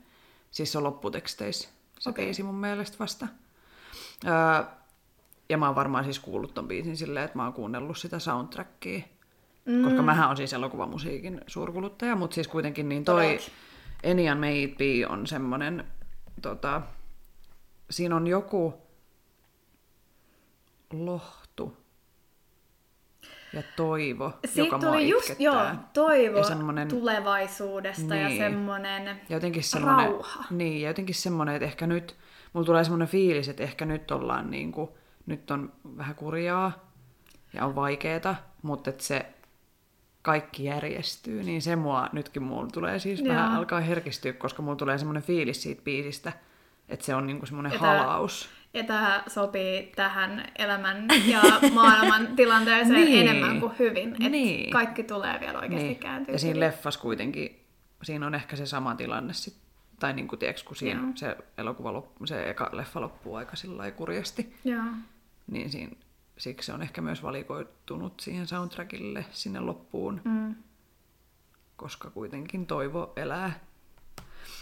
[0.51, 1.69] siis se on lopputeksteissä
[2.01, 2.25] se okay.
[2.25, 3.27] biisi mun mielestä vasta.
[4.25, 4.63] Öö,
[5.49, 9.01] ja mä oon varmaan siis kuullut ton biisin silleen, että mä oon kuunnellut sitä soundtrackia.
[9.65, 9.83] Mm.
[9.83, 13.53] Koska mähän on siis elokuvamusiikin suurkuluttaja, mutta siis kuitenkin niin toi Todellakin.
[14.03, 15.87] Enian May It Be on semmonen,
[16.41, 16.81] tota,
[17.89, 18.73] siinä on joku
[20.93, 21.40] lohtu
[23.53, 25.43] ja toivo, Siitä joka tuli just, itkettää.
[25.63, 28.37] joo, toivo Ja semmonen- tulevaisuudesta ja Niin.
[28.37, 30.43] semmonen Ja jotenkin semmoinen, rauha.
[30.49, 32.15] niin, ja jotenkin semmoinen, että ehkä nyt,
[32.53, 34.89] mulla tulee semmoinen fiilis, että ehkä nyt ollaan niin kuin,
[35.25, 36.71] nyt on vähän kurjaa
[37.53, 39.25] ja on vaikeeta, mutta että se
[40.21, 43.29] kaikki järjestyy, niin se mua, nytkin mulla tulee siis Joo.
[43.35, 46.33] vähän alkaa herkistyä, koska mulla tulee semmoinen fiilis siitä biisistä,
[46.89, 48.49] että se on niin kuin semmoinen halaus.
[48.73, 51.41] Ja tämä sopii tähän elämän ja
[51.73, 53.27] maailman tilanteeseen Niin.
[53.27, 54.23] enemmän kuin hyvin.
[54.25, 54.71] Et Niin.
[54.71, 55.99] Kaikki tulee vielä oikeasti Niin.
[55.99, 56.35] kääntyä.
[56.35, 57.65] Ja siinä leffas kuitenkin,
[58.03, 59.55] siinä on ehkä se sama tilanne sit,
[59.99, 61.11] tai niin kuin tiedätkö, kun siinä Joo.
[61.15, 64.55] se elokuva loppu, se eka leffa loppuu aika sillä kurjasti.
[64.63, 64.83] Joo.
[65.51, 65.95] niin siinä,
[66.37, 70.55] siksi se on ehkä myös valikoitunut siihen soundtrackille sinne loppuun, Mm.
[71.75, 73.59] koska kuitenkin toivo elää.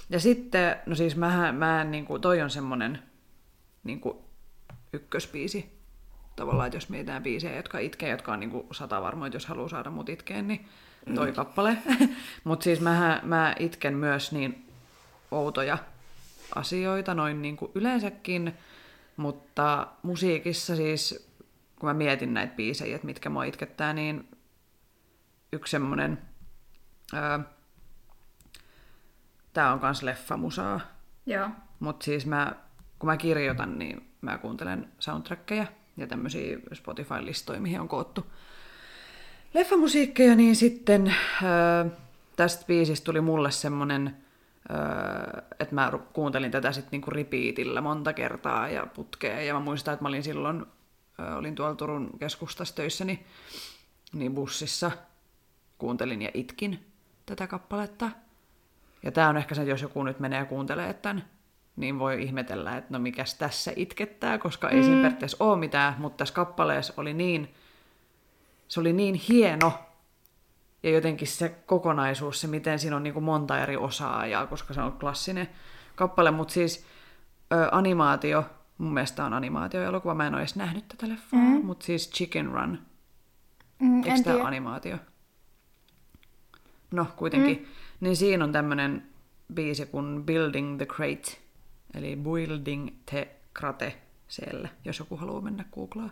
[0.10, 3.00] Ja sitten, no siis mähän, mä en, niin kuin, toi on semmonen
[3.84, 4.18] niin kuin
[4.94, 5.80] ykköspiisi.
[6.36, 9.70] Tavallaan, että jos mietitään biisejä, jotka itkee, jotka on niin kuin sata varmoja, jos haluaa
[9.70, 10.68] saada mut itkeen, niin
[11.16, 11.78] toi kappale.
[12.44, 14.72] Mutta siis mähän, mä itken myös niin
[15.32, 15.78] outoja
[16.56, 18.54] asioita noin niin kuin yleensäkin,
[19.18, 21.30] mutta musiikissa siis,
[21.80, 24.28] kun mä mietin näitä biisejä, että mitkä mua itkettää, niin
[25.54, 26.22] yksi semmonen,
[27.14, 27.40] öö,
[29.54, 30.80] tää on kans leffamusaa,
[31.26, 31.50] Joo.
[31.80, 32.56] mutta siis mä,
[33.00, 35.66] kun mä kirjoitan, niin mä kuuntelen soundtrackeja
[35.98, 38.26] ja tämmöisiä Spotify-listoja, mihin on koottu
[39.54, 41.86] leffamusiikkeja, niin sitten öö,
[42.36, 44.18] tästä biisistä tuli mulle semmonen,
[44.70, 49.48] öö, että mä kuuntelin tätä sitten niinku repeatillä monta kertaa ja putkeen.
[49.48, 50.66] Ja mä muistan, että mä olin silloin,
[51.20, 53.26] öö, olin tuolla Turun keskustassa töissäni,
[54.14, 54.92] niin bussissa
[55.78, 56.86] kuuntelin ja itkin
[57.26, 58.10] tätä kappaletta.
[59.04, 61.26] Ja tää on ehkä se, että jos joku nyt menee ja kuuntelee tämän,
[61.76, 64.84] niin voi ihmetellä, että no mikäs tässä itkettää, koska ei Mm.
[64.84, 67.54] siinä periaatteessa ole mitään, mutta tässä kappaleessa oli niin,
[68.68, 69.74] se oli niin hieno,
[70.84, 74.74] ja jotenkin se kokonaisuus, se miten siinä on niin kuin monta eri osaa, ja koska
[74.74, 75.50] se on klassinen
[75.96, 76.86] kappale, mutta siis
[77.54, 78.46] ö, animaatio,
[78.78, 81.66] mun mielestä on animaatioelokuva, mä en ole edes nähnyt tätä leffaa, mm.
[81.66, 82.80] mutta siis Chicken Run,
[83.80, 84.98] Mm, Eikö tämä animaatio?
[86.92, 87.58] No, kuitenkin.
[87.58, 87.66] Mm.
[88.00, 89.04] Niin siinä on tämmönen
[89.54, 91.38] biisi kuin Building the Crate,
[91.94, 93.28] eli Building the
[93.60, 96.10] Crate siellä, jos joku haluaa mennä googlaa.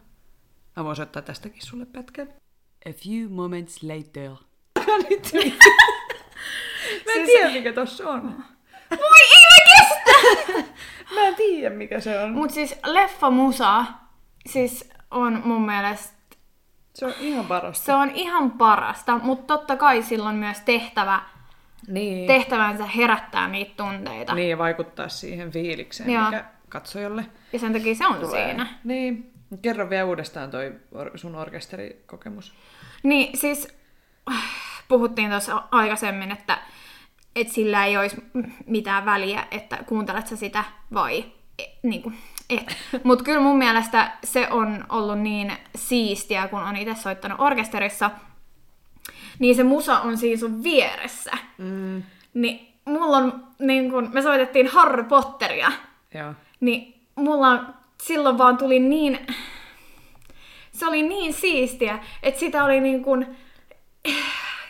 [0.76, 2.28] Mä voin soittaa tästäkin sulle pätkän.
[2.90, 4.32] A few moments later.
[7.06, 8.24] Mä en tiedä, mikä tossa on.
[8.92, 10.12] Voi ei mä kestä!
[11.16, 12.32] Mä en tiedä, mikä se on.
[12.34, 13.86] Mut siis leffa musa,
[14.46, 16.14] siis on mun mielestä,
[16.94, 17.86] Se on ihan parasta.
[17.86, 21.22] se on ihan parasta, mutta totta kai silloin myös tehtävä,
[21.88, 22.28] Niin.
[22.28, 24.36] tehtävänsä herättää niitä tunteita.
[24.36, 26.26] Niin, ja vaikuttaa siihen fiilikseen, Joo.
[26.26, 28.46] mikä katsojalle Ja sen takia se on tulee.
[28.48, 28.68] siinä.
[28.84, 29.32] Niin.
[29.62, 30.74] Kerro vielä uudestaan toi
[31.16, 32.54] sun orkesterikokemus.
[33.04, 33.68] Niin siis
[34.88, 36.58] puhuttiin tuossa aikaisemmin, että,
[37.36, 38.18] että sillä ei olisi
[38.66, 40.64] mitään väliä, että kuuntelet sä sitä
[40.94, 41.26] vai
[41.60, 42.18] e, niin kuin,
[42.50, 42.78] et.
[43.04, 48.12] Mutta kyllä mun mielestä se on ollut niin siistiä, kun on itse soittanut orkesterissa,
[49.40, 51.32] niin se musa on siinä sun vieressä.
[51.58, 52.04] Mm.
[52.34, 55.72] Niin mulla on, niin kun me soitettiin Harry Potteria,
[56.14, 56.34] Joo.
[56.60, 57.74] niin mulla on,
[58.04, 59.20] silloin vaan tuli niin,
[60.72, 63.38] se oli niin siistiä, että sitä oli niin kuin,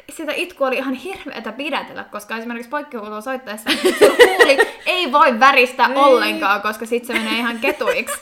[0.10, 6.62] sitä itku oli ihan hirveätä pidätellä, koska esimerkiksi poikkihuilua soittaessa huuli ei voi väristä ollenkaan,
[6.62, 8.18] koska sitten se menee ihan ketuiksi.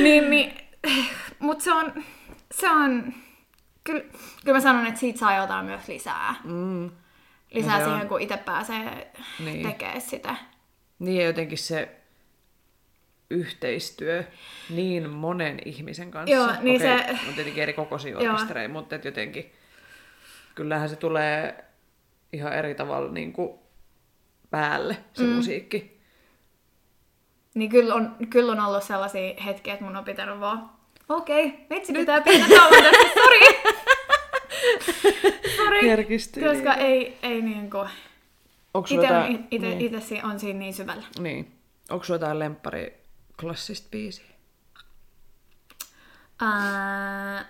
[0.00, 0.52] niin, niin,
[1.38, 1.92] mutta se on,
[2.50, 3.14] se on,
[3.92, 4.04] kyllä,
[4.44, 6.34] kyllä mä sanon, että siitä saa jotain myös lisää.
[6.44, 6.90] Mm.
[7.50, 9.12] lisää on- siihen, kun itse pääsee
[9.44, 9.66] Niin.
[9.66, 10.36] tekemään sitä.
[10.98, 11.94] Niin ja jotenkin se
[13.30, 14.24] yhteistyö
[14.70, 16.34] niin monen ihmisen kanssa.
[16.36, 16.78] Joo, niin Okei,
[17.16, 19.52] se- On tietenkin eri kokoisia orkestereja, mutta et jotenkin
[20.54, 21.64] kyllähän se tulee
[22.32, 23.58] ihan eri tavalla niin kuin
[24.50, 25.28] päälle se mm.
[25.28, 25.98] musiikki.
[27.54, 30.70] Niin kyllä on, kyllä on ollut sellaisia hetkiä, että mun on pitänyt vaan,
[31.08, 33.40] okei, okay, vitsi pitää pientä tauon tästä, sori.
[35.56, 36.48] sori.
[36.54, 37.78] Koska ei, ei niinku,
[38.74, 41.04] Onko ite, jotain, on, ite, niin, ite on siinä niin syvällä.
[41.18, 41.52] niin.
[41.90, 43.00] Onko sulla jotain lemppari
[43.40, 44.24] klassista biisiä?
[46.40, 47.44] Ää,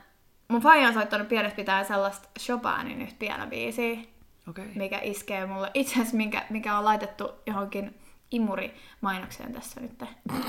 [0.48, 4.06] mun faija on soittanut pienestä pitää sellaista Chopinin yhtä pianobiisiä, Okei.
[4.48, 4.66] Okay.
[4.74, 5.70] mikä iskee mulle.
[5.74, 7.94] Itse asiassa mikä, mikä on laitettu johonkin
[8.30, 10.02] imuri-mainokseen tässä nyt.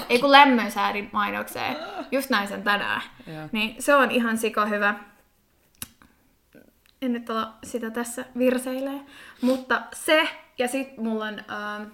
[0.09, 1.77] Ei kun lämmönsäädin mainokseen.
[2.11, 3.01] Just näin sen tänään.
[3.51, 4.95] Niin se on ihan sika hyvä.
[7.01, 9.01] En nyt ala sitä tässä virseilee.
[9.41, 11.89] Mutta se, ja sit mulla on ähm,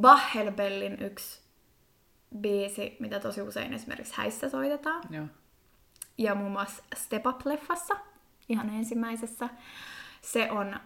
[0.00, 1.40] Bachelbellin yksi
[2.40, 5.02] biisi, mitä tosi usein esimerkiksi häissä soitetaan.
[5.10, 5.26] Joo.
[6.18, 7.96] Ja muun muassa Step Up-leffassa,
[8.48, 9.48] ihan ensimmäisessä.
[10.20, 10.80] Se on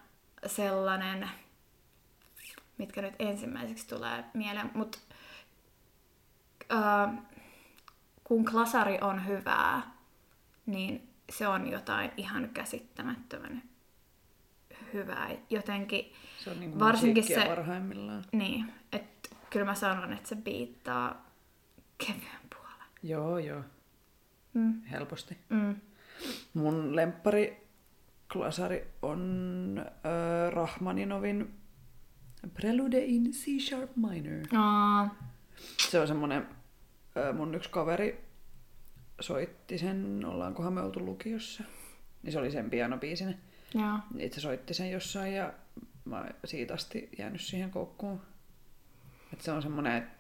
[0.46, 1.30] sellainen,
[2.78, 4.98] mitkä nyt ensimmäiseksi tulee mieleen, mutta
[6.72, 7.18] äh,
[8.24, 9.90] kun klasari on hyvää,
[10.66, 13.62] niin se on jotain ihan käsittämättömän
[14.92, 15.28] hyvää.
[15.50, 16.12] Jotenkin,
[16.44, 18.24] Se on niin Varsinkin se- parhaimmillaan.
[18.32, 21.26] niin, että kyllä mä sanon, että se biittaa
[22.06, 22.86] kevyen puolen.
[23.02, 23.62] Joo, joo.
[24.54, 24.82] Mm.
[24.82, 25.38] Helposti.
[25.48, 25.76] Mm.
[26.54, 27.66] Mun lemppari
[28.32, 31.57] klasari on äh, Rahmaninovin
[32.54, 34.46] Prelude in C-sharp minor.
[34.56, 35.14] Aa,
[35.90, 36.46] Se on semmonen,
[37.36, 38.24] mun yksi kaveri
[39.20, 41.62] soitti sen, ollaankohan me oltu lukiossa.
[42.22, 43.38] Niin se oli sen pianobiisinen.
[43.74, 43.98] joo.
[44.18, 45.52] Itse soitti sen jossain ja
[46.04, 48.20] mä oon siitä asti jäänyt siihen koukkuun.
[49.32, 50.10] Et se on semmonen, että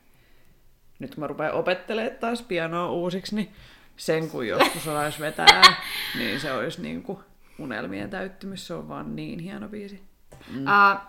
[0.98, 3.52] nyt kun mä rupean opettelemaan taas pianoa uusiksi, niin
[3.96, 5.62] sen kun joskus olisi vetää,
[6.18, 7.22] niin se olisi niinku
[7.58, 8.66] unelmien täyttymys.
[8.66, 10.02] Se on vaan niin hieno biisi.
[10.50, 10.62] Mm.
[10.62, 11.00] Uh,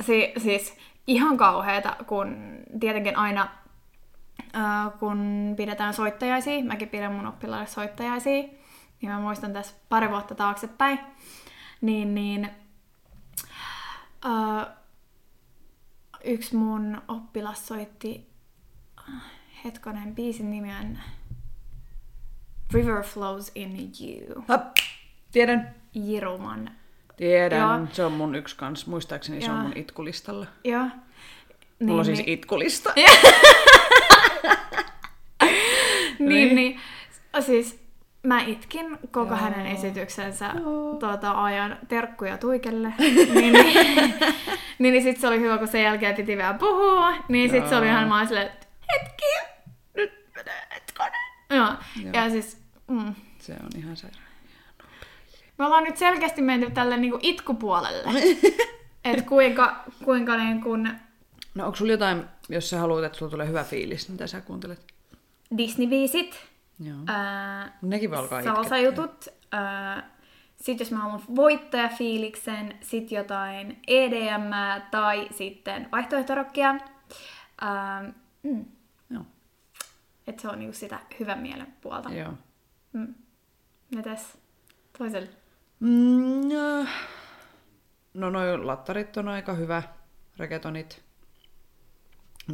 [0.00, 0.76] si- siis
[1.06, 2.36] ihan kauheeta, kun
[2.80, 3.48] tietenkin aina
[4.42, 8.42] uh, kun pidetään soittajaisia, mäkin pidän mun oppilaille soittajaisia,
[9.02, 10.98] niin mä muistan tässä pari vuotta taaksepäin,
[11.80, 12.50] niin, niin
[14.26, 14.66] uh,
[16.24, 18.30] yksi mun oppilas soitti,
[18.98, 19.22] äh,
[19.64, 20.98] hetkonen, biisin nimi on
[22.72, 24.76] River Flows in You, Hap,
[25.32, 25.74] tiedän.
[25.94, 26.70] Jiruman
[27.18, 27.58] Tiedän.
[27.58, 27.86] Joo.
[27.92, 28.86] Se on mun yksi kans.
[28.86, 29.62] Muistaakseni se on Joo.
[29.62, 30.46] mun itkulistalla.
[30.64, 30.86] Joo.
[31.82, 32.92] Mulla on siis itkulista.
[36.18, 36.80] niin, niin.
[37.40, 37.80] Siis
[38.22, 39.36] mä itkin koko Joo.
[39.36, 40.54] hänen esityksensä
[41.00, 42.92] tuota, ajan terkkuja tuikelle.
[42.98, 44.14] niin, niin, niin,
[44.78, 47.12] niin sit se oli hyvä, kun sen jälkeen piti vielä puhua.
[47.28, 47.94] Niin sit se oli Joo.
[47.94, 49.24] ihan mä silleen, että hetki,
[49.94, 51.12] nyt menee hetkonen.
[51.50, 51.68] Joo.
[52.02, 52.12] Joo.
[52.12, 53.14] Ja siis, mm.
[53.38, 54.27] Se on ihan sairaan.
[55.58, 58.20] Me ollaan nyt selkeästi menty tälle niinku itkupuolelle.
[59.04, 60.88] että kuinka, kuinka niin kun
[61.54, 64.86] No onko sulla jotain, jos sä haluat, että sulla tulee hyvä fiilis, mitä sä kuuntelet?
[65.56, 66.34] Disney-biisit,
[66.80, 66.96] Joo.
[67.06, 69.28] ää, Nekin voi alkaa salsajutut.
[69.52, 70.10] Ää,
[70.56, 74.50] sitten jos mä haluan voittajafiiliksen, sit jotain EDM
[74.90, 76.74] tai sitten vaihtoehtorokkia.
[77.60, 78.64] Ää, mm,
[79.10, 79.24] Joo.
[80.26, 82.10] että se on niinku sitä hyvän mielen puolta.
[82.10, 82.32] Joo.
[82.92, 83.14] Mm.
[83.94, 84.38] Mites
[84.98, 85.28] toiselle?
[85.80, 86.86] Mm, no,
[88.14, 89.82] no noi lattarit on aika hyvä,
[90.38, 91.02] reggaetonit,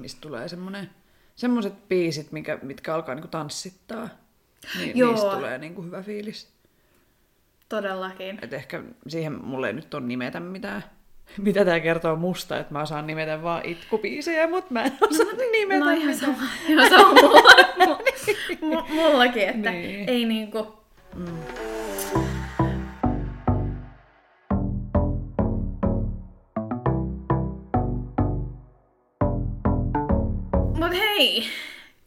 [0.00, 0.90] mistä tulee semmonen,
[1.36, 4.08] semmoset biisit, mikä, mitkä alkaa niinku tanssittaa.
[4.78, 5.10] Niin, Joo.
[5.12, 6.54] niistä tulee niinku hyvä fiilis.
[7.68, 8.38] Todellakin.
[8.42, 10.84] Et ehkä siihen mulle ei nyt on nimetä mitään,
[11.38, 15.84] mitä tää kertoo musta, että mä osaan nimetä vaan itkubiisejä, mutta mä en osaa nimetä
[15.84, 16.34] No ihan mitään.
[16.36, 17.12] sama, ihan sama
[17.78, 18.02] mulla,
[18.82, 20.08] mu- mullakin, että Niin.
[20.08, 20.58] ei niinku...
[21.14, 21.73] Mut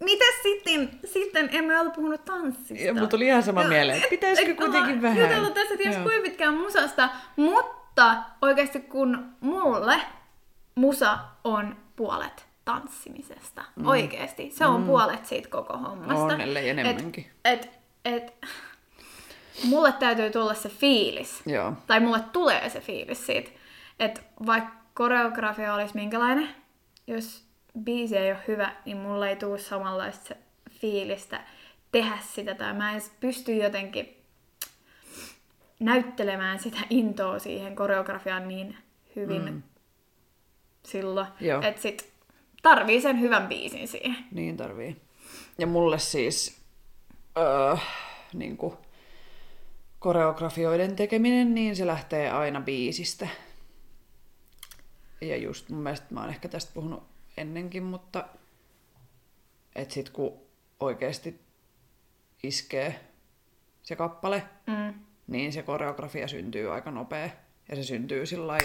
[0.08, 2.84] mitäs sitten, sitten emme ole puhunut tanssista.
[2.84, 5.20] Ja mulla tuli ihan sama mieleen, että pitäisikö Et kuitenkin vähän.
[5.20, 6.04] Jutellut tässä ties Joo.
[6.04, 10.02] kuinka pitkään musasta, mutta oikeasti kun mulle
[10.76, 13.64] musa on puolet tanssimisesta.
[13.76, 13.88] Mm.
[13.88, 14.52] Oikeesti.
[14.52, 14.88] Se on mm.
[14.88, 16.24] puolet siitä koko hommasta.
[16.24, 17.26] On, ellei enemmänkin.
[17.46, 17.70] Et,
[18.06, 18.34] et, et,
[19.64, 21.42] mulle täytyy tulla se fiilis.
[21.46, 21.74] Joo.
[21.88, 23.52] Tai mulle tulee se fiilis siitä,
[24.00, 26.50] että vaikka koreografia olisi minkälainen,
[27.08, 27.47] jos
[27.84, 30.36] biisi ei ole hyvä, niin mulle ei tule samanlaista
[30.72, 31.44] fiilistä
[31.92, 34.18] tehdä sitä, tai mä en edes pysty jotenkin
[35.80, 38.78] näyttelemään sitä intoa siihen koreografiaan niin
[39.16, 39.64] hyvin mm.
[40.84, 41.28] silloin,
[41.68, 42.14] että sit
[42.62, 44.18] tarvii sen hyvän biisin siihen.
[44.32, 45.02] Niin tarvii.
[45.58, 46.62] Ja mulle siis
[47.38, 47.76] öö,
[48.34, 48.74] niin kuin,
[50.00, 53.28] koreografioiden tekeminen, niin se lähtee aina biisistä.
[55.22, 57.04] Ja just mun mielestä mä oon ehkä tästä puhunut
[57.38, 58.26] ennenkin, mutta
[59.76, 60.34] että sit kun
[60.80, 61.40] oikeasti
[62.44, 63.00] iskee
[63.84, 64.94] se kappale, Mm.
[65.28, 67.30] niin se koreografia syntyy aika nopea.
[67.70, 68.58] Ja se syntyy sillä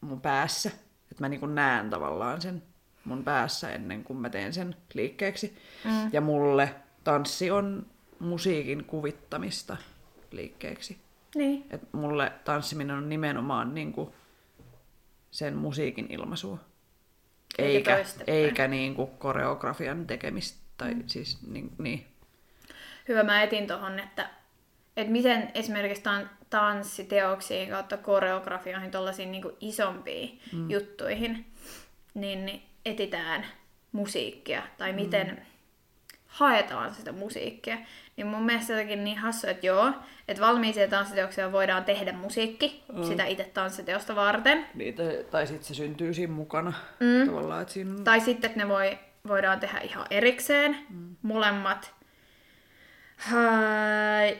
[0.00, 0.70] mun päässä,
[1.10, 2.62] että mä niinku näen tavallaan sen
[3.04, 5.56] mun päässä ennen kuin mä teen sen liikkeeksi.
[5.84, 6.10] Mm.
[6.12, 6.74] Ja mulle
[7.04, 7.86] tanssi on
[8.18, 9.76] musiikin kuvittamista
[10.30, 10.98] liikkeeksi.
[11.34, 11.66] Niin.
[11.70, 14.14] Et mulle tanssiminen on nimenomaan niinku
[15.30, 16.58] sen musiikin ilmaisua.
[17.58, 20.62] Eikä Eikä, eikä niinku koreografian tekemistä.
[20.78, 21.02] Tai mm.
[21.06, 22.06] siis niin, niin.
[23.08, 24.30] Hyvä, mä etin tohon, että,
[24.96, 30.70] että miten esimerkiksi tan- tanssiteoksiin kautta koreografioihin, tuollaisiin niin isompiin mm.
[30.70, 31.46] juttuihin,
[32.14, 33.46] niin, niin etitään
[33.92, 35.36] musiikkia, tai miten mm.
[36.26, 37.78] haetaan sitä musiikkia.
[38.22, 39.92] Niin mun mielestä jotenkin niin hassu, että joo,
[40.28, 43.04] että valmiiseen tanssiteoksia voidaan tehdä musiikki mm.
[43.04, 44.66] sitä itse tanssiteosta varten.
[44.74, 46.72] Niitä, tai sitten se syntyy siinä mukana.
[47.00, 47.26] Mm.
[47.26, 48.04] Tavallaan, että siinä.
[48.04, 48.98] Tai sitten, että ne voi,
[49.28, 51.16] voidaan tehdä ihan erikseen, mm.
[51.22, 51.94] molemmat.
[53.16, 54.38] Hai,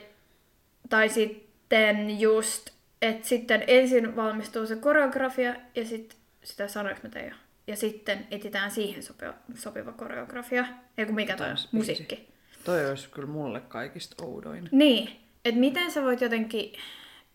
[0.89, 2.69] tai sitten just,
[3.01, 7.35] että sitten ensin valmistuu se koreografia ja sitten, sitä sanoinko mä tein jo?
[7.67, 10.65] Ja sitten etsitään siihen sopiva, sopiva koreografia.
[10.97, 12.32] Ei kun mikä toi Musiikki.
[12.63, 14.69] Toi olisi kyllä mulle kaikista oudoin.
[14.71, 15.09] Niin,
[15.45, 16.73] että miten sä voit jotenkin,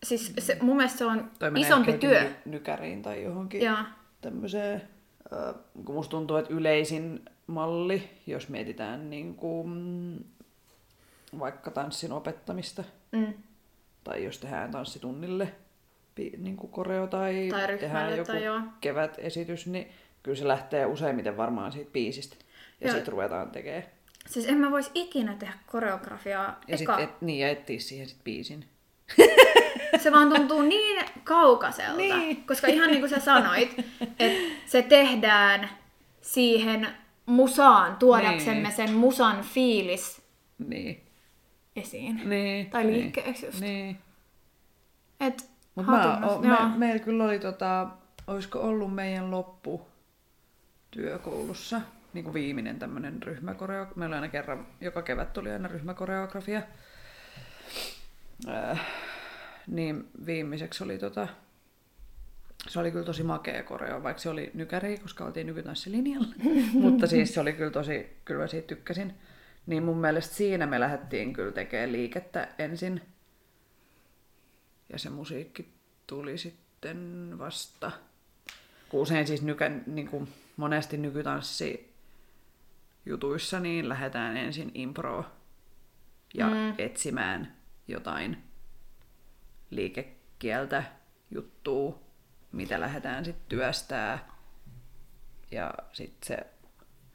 [0.03, 2.23] siis se, mun mielestä se on Toi isompi työ.
[2.23, 3.77] ny- nykäriin tai johonkin Joo.
[4.21, 4.81] tämmöiseen.
[5.33, 5.55] Äh,
[5.85, 10.25] kun musta tuntuu, että yleisin malli, jos mietitään niin kuin,
[11.39, 13.33] vaikka tanssin opettamista, Mm.
[14.03, 15.53] tai jos tehdään tanssitunnille
[16.37, 18.61] niin kuin koreo tai, Tai tehdään joku tai joo.
[18.81, 19.87] kevätesitys, niin
[20.23, 22.35] kyllä se lähtee useimmiten varmaan siitä biisistä.
[22.81, 23.83] Ja sitten ruvetaan tekemään.
[24.27, 26.77] Siis en mä vois ikinä tehdä koreografiaa Ja eka.
[26.77, 28.65] sitten et, niin, ja etsiä siihen sit biisin.
[30.03, 32.43] Se vaan tuntuu niin kaukaiselta, Niin.
[32.43, 33.75] koska ihan niin kuin sä sanoit,
[34.19, 35.69] että se tehdään
[36.21, 36.87] siihen
[37.25, 38.75] musaan, tuodaksemme Niin.
[38.75, 40.21] sen musan fiilis
[40.67, 41.03] Niin.
[41.75, 42.21] esiin.
[42.29, 43.59] niin Tai niin, liikkeeksi just.
[43.59, 43.97] Niin.
[45.19, 47.87] Et Mut mä, o, me, meillä kyllä oli, tota,
[48.27, 49.81] olisiko ollut meidän loppu
[50.91, 51.81] työkoulussa,
[52.13, 53.99] niin kuin viimeinen tämmöinen ryhmäkoreografia.
[53.99, 56.61] Meillä aina kerran, joka kevät tuli aina ryhmäkoreografia.
[58.47, 58.81] Äh,
[59.67, 61.27] niin viimeiseksi oli tota,
[62.67, 66.35] se oli kyllä tosi makea koreo, vaikka se oli nykäri, koska oltiin nykytanssilinjalla.
[66.73, 69.13] Mutta siis se oli kyllä tosi, kyllä siitä tykkäsin.
[69.65, 73.01] Niin mun mielestä siinä me lähdettiin kyllä tekemään liikettä ensin.
[74.93, 75.73] Ja se musiikki
[76.07, 77.91] tuli sitten vasta.
[78.89, 81.88] Kun usein siis nykä, niin kuin monesti nykytanssi
[83.09, 85.25] jutuissa, niin lähdetään ensin impro
[86.33, 86.73] ja mm.
[86.77, 87.55] etsimään
[87.87, 88.43] jotain
[89.69, 90.83] liikekieltä,
[91.31, 91.99] juttua,
[92.51, 94.29] mitä lähdetään sitten työstää.
[95.51, 96.47] Ja sitten se,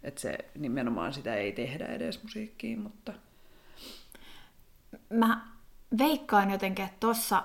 [0.03, 3.13] että se nimenomaan sitä ei tehdä edes musiikkiin, mutta
[5.11, 5.47] Mä
[5.99, 7.43] veikkaan jotenkin, että tossa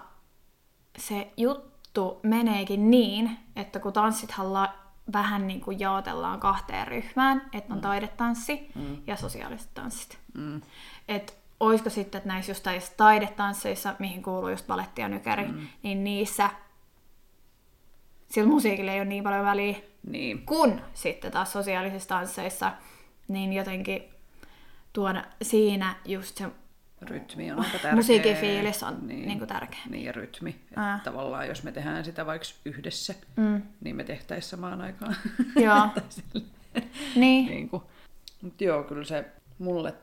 [0.97, 4.75] se juttu meneekin niin, että kun tanssithan la-
[5.13, 8.97] vähän niin kuin jaotellaan kahteen ryhmään, että on taidetanssi mm.
[9.07, 10.19] ja sosiaaliset tanssit.
[10.33, 10.61] mm,
[11.07, 15.67] Että olisiko sitten, että näissä just taidetansseissa, mihin kuuluu just valetti ja nykäri, mm.
[15.83, 16.49] niin niissä
[18.29, 19.75] sillä musiikilla ei ole niin paljon väliä,
[20.07, 22.71] niin, kun sitten taas sosiaalisissa tansseissa,
[23.27, 24.03] niin jotenkin
[24.93, 26.47] tuoda siinä just se
[27.01, 27.95] rytmi on aika tärkeä.
[27.95, 29.27] musiikin fiilis on niin.
[29.27, 29.79] Niin kuin tärkeä.
[29.89, 30.55] Niin ja rytmi.
[30.75, 30.95] Ää.
[30.95, 33.61] Että tavallaan jos me tehdään sitä vaikka yhdessä, Mm.
[33.81, 35.15] niin me tehtäisiin samaan aikaan.
[35.65, 35.87] Joo.
[37.15, 37.45] Niin.
[37.45, 37.83] niin kuin.
[38.41, 39.25] Mut joo, kyllä se
[39.59, 39.93] mulle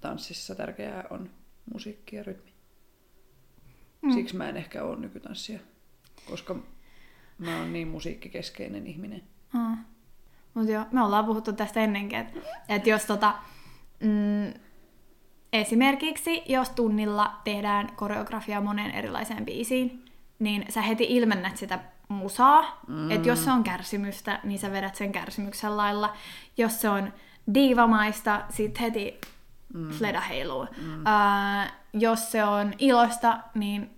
[0.00, 1.30] tanssissa tärkeää on
[1.72, 2.52] musiikki ja rytmi.
[4.02, 4.12] Mm.
[4.12, 5.58] Siksi mä en ehkä ole nykytanssia,
[6.30, 6.56] koska
[7.38, 9.22] mä oon niin musiikkikeskeinen ihminen.
[9.52, 9.76] Mm.
[10.54, 13.34] Mutta joo, me ollaan puhuttu tästä ennenkin, että et jos tota,
[14.00, 14.60] mm,
[15.54, 20.04] esimerkiksi jos tunnilla tehdään koreografia moneen erilaiseen biisiin,
[20.38, 21.78] niin sä heti ilmennät sitä
[22.08, 22.80] musaa.
[22.88, 23.10] Mm.
[23.10, 26.16] Että jos se on kärsimystä, niin sä vedät sen kärsimyksen lailla.
[26.56, 27.12] Jos se on
[27.54, 29.20] diivamaista, sit heti
[29.74, 29.90] mm.
[29.90, 30.66] fleda heiluu.
[30.76, 31.06] Mm.
[31.06, 33.90] Äh, jos se on ilosta, niin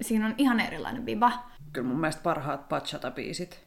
[0.00, 1.32] siinä on ihan erilainen viba.
[1.72, 3.60] Kyllä mun mielestä parhaat bachata-biisit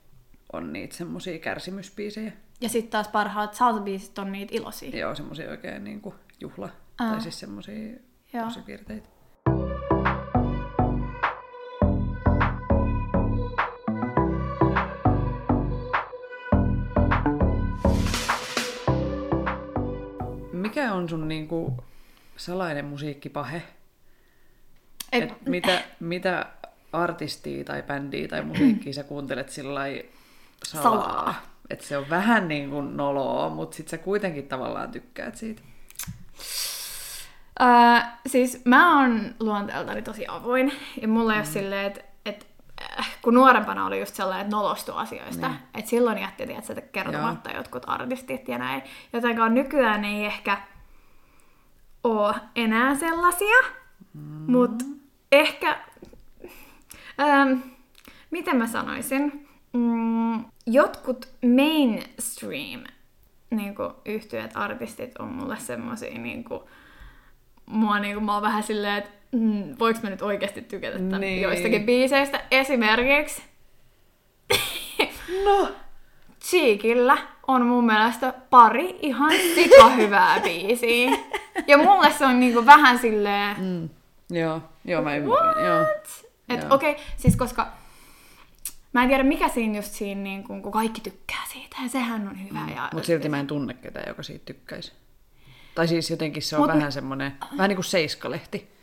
[0.53, 2.31] on niitä semmosia kärsimysbiisejä.
[2.61, 4.97] Ja sitten taas parhaat salsa-biisit on niitä iloisia.
[4.99, 6.69] Joo, semmosia oikein niinku juhla.
[6.99, 7.11] Aa.
[7.11, 7.97] Tai siis semmoisia
[8.43, 9.07] tosikirteitä.
[20.51, 21.83] Mikä on sun niinku
[22.37, 23.61] salainen musiikkipahe?
[25.11, 25.21] Ei.
[25.21, 26.45] Et mitä, mitä
[26.93, 29.81] artistia tai bändiä tai musiikkia sä kuuntelet sillä
[30.63, 30.83] salaa?
[30.83, 31.41] salaa.
[31.69, 35.61] Et se on vähän niin kuin noloa, mutta sit sä kuitenkin tavallaan tykkäät siitä.
[37.61, 41.45] Öö, siis mä oon luonteeltani tosi avoin, ja mulla ei mm.
[41.45, 42.47] ole silleen, että et,
[42.99, 45.59] äh, kun nuorempana oli just sellainen, että nolostui asioista, Niin.
[45.75, 48.81] että silloin jätti, että kertomatta jotkut artistit ja näin.
[49.13, 50.57] Jotenkaan nykyään ei ehkä
[52.03, 53.57] ole enää sellaisia,
[54.13, 54.51] mm.
[54.51, 54.85] mutta
[55.31, 55.77] ehkä,
[57.19, 57.59] ähm,
[58.31, 62.83] miten mä sanoisin, mm, jotkut mainstream
[63.49, 63.75] niin
[64.05, 66.69] yhtyöt, artistit on mulle semmosia niinku,
[67.65, 71.41] mua niinku, mä oon vähän silleen, että mm, voiko mä nyt oikeasti tykätä tän Niin.
[71.41, 72.41] joistakin biiseistä.
[72.51, 73.41] Esimerkiksi
[75.45, 75.67] No!
[76.41, 81.17] Cheekillä on mun mielestä pari ihan sika hyvää biisiä.
[81.67, 83.89] Ja mulle se on niinku vähän silleen, Mm.
[84.29, 85.65] Joo, joo mä ymmärrän.
[85.65, 85.85] Joo.
[86.49, 86.59] Joo.
[86.69, 87.67] okei, okay, siis koska
[88.93, 92.27] mä en tiedä mikä siinä just siinä, niin kun, kun kaikki tykkää siitä, ja sehän
[92.27, 92.59] on hyvä.
[92.75, 94.91] Ja, Mutta silti mä en tunne ketään, joka siitä tykkäisi.
[95.75, 98.75] Tai siis jotenkin se on Mut- vähän semmoinen, vähän niin kuin seiskalehti.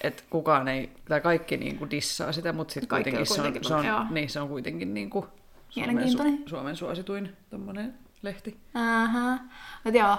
[0.00, 3.68] Että kukaan ei, tai kaikki niin kuin dissaa sitä, mutta sitten kuitenkin, se on, kuitenkin-
[3.68, 4.04] se on, joo.
[4.10, 5.26] niin, se on kuitenkin niin kuin
[5.70, 8.56] Suomen, su, Suomen suosituin tommonen lehti.
[8.74, 9.38] Aha.
[9.84, 10.18] Mutta joo,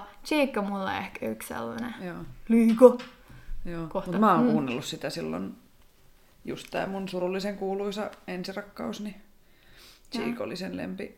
[0.58, 1.96] on mulle ehkä yksi sellainen.
[2.06, 2.18] Joo.
[2.50, 2.98] Liiko.
[3.66, 3.88] Joo.
[3.88, 4.12] Kohta.
[4.12, 4.52] Mutta mä oon Mm.
[4.52, 5.56] kuunnellut sitä silloin,
[6.46, 9.16] just tää mun surullisen kuuluisa ensirakkaus, niin
[10.12, 11.18] Cheek oli sen lempi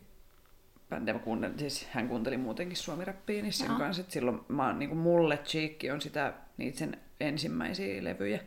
[0.89, 1.13] bändi.
[1.13, 4.97] Mä kuuntelin, siis hän kuunteli muutenkin suomiräppiä, niin sen kanssa, että silloin mä oon, niin
[4.97, 8.39] mulle Cheek on sitä, niitä sen ensimmäisiä levyjä.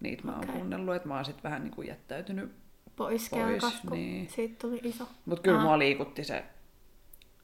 [0.00, 0.54] Niitä mä oon Okei.
[0.54, 2.52] kuunnellut, että mä oon sit vähän niin kuin jättäytynyt.
[2.96, 4.28] Pois, Pois, niin.
[4.30, 5.08] siitä tuli iso.
[5.24, 5.64] Mutta kyllä Aa.
[5.64, 6.44] mua liikutti se,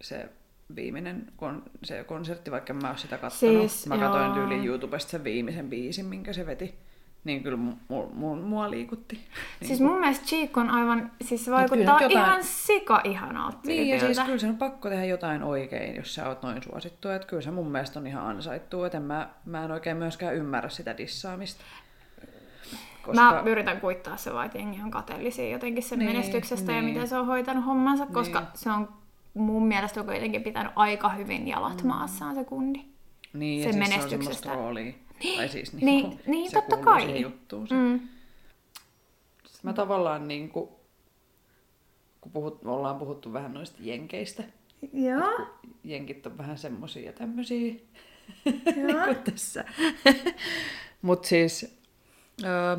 [0.01, 0.29] se
[0.77, 3.71] viimeinen kon, se konsertti, vaikka mä oon sitä kattonut.
[3.71, 4.35] Siis, mä katsoin joo.
[4.35, 6.75] tyyliin YouTubesta sen viimeisen biisin, minkä se veti.
[7.25, 9.15] Niin kyllä mu, mu, mu, mua liikutti.
[9.61, 14.01] Niin Siis mun mielestä Cheek on aivan, siis vaikuttaa jotain- ihan sika ihanalta Niin, ja
[14.01, 17.09] siis kyllä se on pakko tehdä jotain oikein, jos sä oot noin suosittu.
[17.09, 18.85] Että kyllä se mun mielestä on ihan ansaittu.
[18.85, 21.65] Että mä, mä en oikein myöskään ymmärrä sitä dissaamista.
[23.15, 26.95] Mä yritän kuittaa se vaan, että jengi on kateellisia jotenkin sen Niin, menestyksestä ja niin.
[26.95, 28.49] miten se on hoitanut hommansa, koska Niin.
[28.55, 28.89] se on
[29.35, 31.89] mun mielestä kuitenkin pitänyt aika hyvin jalat Mm.
[31.89, 32.81] maassaan se kundi.
[33.33, 34.49] niin, sen ja siis menestyksestä.
[34.49, 34.59] Se on
[35.23, 35.37] roolia.
[35.39, 37.01] Tai siis niin, Niin, niin, se totta kai.
[37.03, 37.69] siihen juttuun.
[37.69, 37.75] Se.
[37.75, 38.01] Mm.
[39.63, 40.69] Mä tavallaan niin kuin,
[42.21, 44.43] kun puhut, ollaan puhuttu vähän noista jenkeistä.
[44.93, 45.47] Joo.
[45.85, 47.75] Jenkit on vähän semmosia ja tämmösiä.
[48.77, 49.65] Niin kuin tässä.
[51.03, 51.79] Mut siis,
[52.45, 52.77] öö,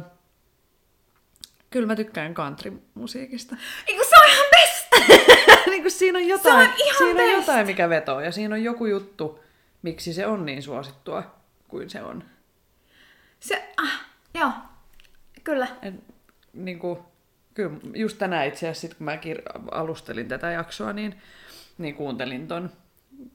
[1.70, 3.56] kyllä mä tykkään country-musiikista.
[3.88, 5.10] Eiku se on ihan best!
[5.72, 7.48] niin kuin siinä on jotain, Se on ihan siinä on best.
[7.48, 8.20] jotain, mikä vetoo.
[8.20, 9.40] Ja siinä on joku juttu,
[9.82, 11.35] miksi se on niin suosittua
[11.76, 12.24] kuin se on.
[13.40, 14.52] Se, ah, joo.
[15.44, 15.68] Kyllä.
[15.82, 15.94] Et,
[16.54, 17.00] niin kuin,
[17.54, 21.22] kyllä just tänään itse asiassa, sit kun mä kir- alustelin tätä jaksoa, niin,
[21.78, 22.70] niin kuuntelin ton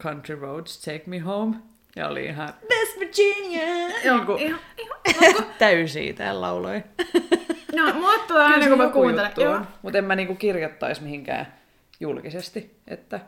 [0.03, 1.57] Country Roads Take Me Home.
[1.97, 3.89] Ja oli ihan West Virginia!
[4.05, 5.47] Niin kuin, Ihan, ihan.
[5.59, 6.83] täysiä täällä lauloi.
[7.77, 9.67] No, mulle tulee aina, kun mä kuuntelen.
[9.83, 11.55] Mutta en mä niinku kirjoittaisi mihinkään
[12.01, 13.21] julkisesti, että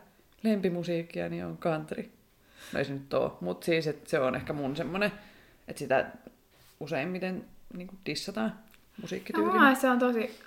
[0.42, 2.10] lempimusiikkiani on country.
[2.72, 5.12] No ei se nyt oo, mutta siis et se on ehkä mun semmonen,
[5.68, 6.06] että sitä
[6.80, 7.44] useimmiten
[7.74, 8.52] niinku dissataan
[8.98, 9.52] No, musiikkityylinä.
[9.60, 10.40] mulla se on tosi,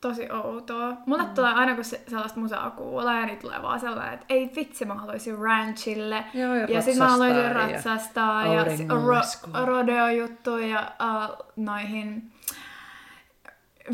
[0.00, 0.96] tosi outoa.
[1.06, 1.34] Mulle mm.
[1.34, 4.94] tulee aina, kun se, sellaista musaa kuulee, niin tulee vaan sellainen, että ei vitsi, mä
[4.94, 6.24] haluaisin ranchille.
[6.34, 12.32] Joo, ja ja sit mä haluaisin ratsastaa ja ja, ro- rodeo-juttuja ja uh, noihin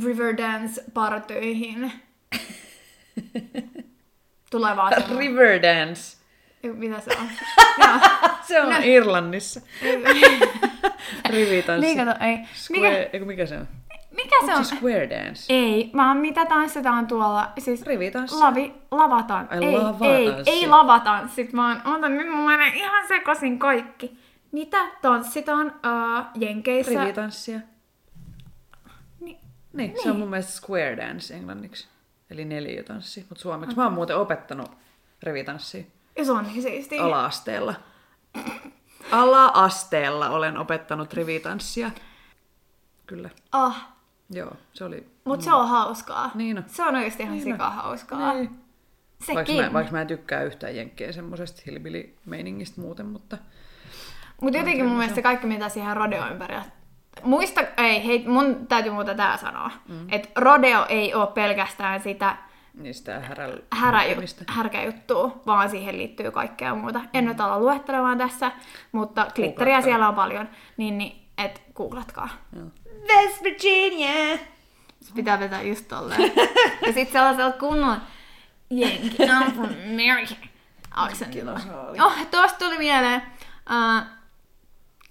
[0.04, 1.92] Riverdance-partyihin.
[4.50, 5.18] Tulee vaan se.
[5.18, 6.16] Riverdance.
[6.62, 7.28] Mitä se on?
[7.88, 7.98] Joo.
[8.42, 8.76] Se on No.
[8.82, 9.60] Irlannissa.
[11.30, 11.86] Rivitanssi.
[11.94, 12.38] niin kato, ei.
[12.54, 13.68] Square, Mikä, eiku mikä se on?
[14.10, 14.64] mikä se on?
[14.64, 15.52] se square dance?
[15.54, 18.36] Ei, vaan mitä tanssitaan tuolla, siis Rivitanssi.
[18.36, 19.48] lavi, lavataan.
[19.50, 20.50] Ai, ei, ei, lavatanssi.
[20.50, 24.18] ei lavatanssit, vaan ota nyt mun menee ihan sekaisin kaikki.
[24.52, 27.00] Mitä tanssitaan uh, Jenkeissä?
[27.00, 27.60] Rivitanssia.
[29.20, 29.38] Ni-
[29.72, 31.88] Niin, se on mun mielestä square dance englanniksi.
[32.30, 33.26] Eli neliötanssi.
[33.28, 34.70] Mutta suomeksi mä oon muuten opettanut
[35.22, 35.84] rivitanssia
[36.16, 37.04] Ja se on niin siistiä.
[37.04, 37.74] ala-asteella.
[39.10, 41.90] Ala-asteella olen opettanut rivitanssia.
[43.06, 43.30] Kyllä.
[43.52, 43.88] Ah,
[44.30, 45.06] Joo, se oli...
[45.24, 46.30] mut se on hauskaa.
[46.34, 46.64] Niin on.
[46.66, 48.32] Se on oikeasti ihan Niin sika hauskaa.
[48.32, 48.60] Niin.
[49.34, 49.64] Vaikka Sekin.
[49.64, 53.38] mä, vaikka mä en tykkää yhtään jenkkeen semmoisesta hillbilly-meiningistä muuten, mutta...
[54.40, 56.64] Mutta jotenkin mun mielestä kaikki mitä siihen rodeo ympärillä...
[57.22, 59.70] Muista, ei, hei, mun täytyy muuta tää sanoa.
[59.88, 60.06] Mm.
[60.10, 62.36] Että rodeo ei ole pelkästään sitä
[62.76, 63.60] Niistä härällä.
[63.72, 67.00] häräjut, härkäjuttua, vaan siihen liittyy kaikkea muuta.
[67.14, 68.52] En nyt ala luettelemaan tässä,
[68.92, 72.28] mutta glitteriä siellä on paljon, niin, niin et googlatkaa.
[72.56, 72.66] Joo.
[73.08, 74.38] West Virginia!
[75.00, 76.32] Se pitää vetää just tolleen.
[76.86, 77.96] ja sit sellaisella kunnon
[78.70, 80.34] jenki, I'm from America.
[82.04, 83.22] Oh, tuosta tuli mieleen.
[83.70, 84.06] Uh,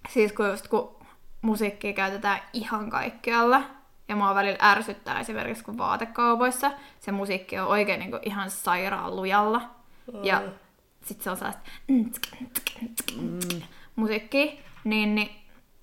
[0.10, 0.96] siis kun just kun
[1.42, 3.64] musiikkia käytetään ihan kaikkialla,
[4.08, 9.62] ja mua välillä ärsyttää esimerkiksi kun vaatekaupoissa se musiikki on oikein niin ihan sairaan lujalla.
[10.24, 10.42] Ja
[11.06, 11.62] sit se on sellaista
[13.96, 14.46] musiikkia.
[14.84, 15.30] Niin, niin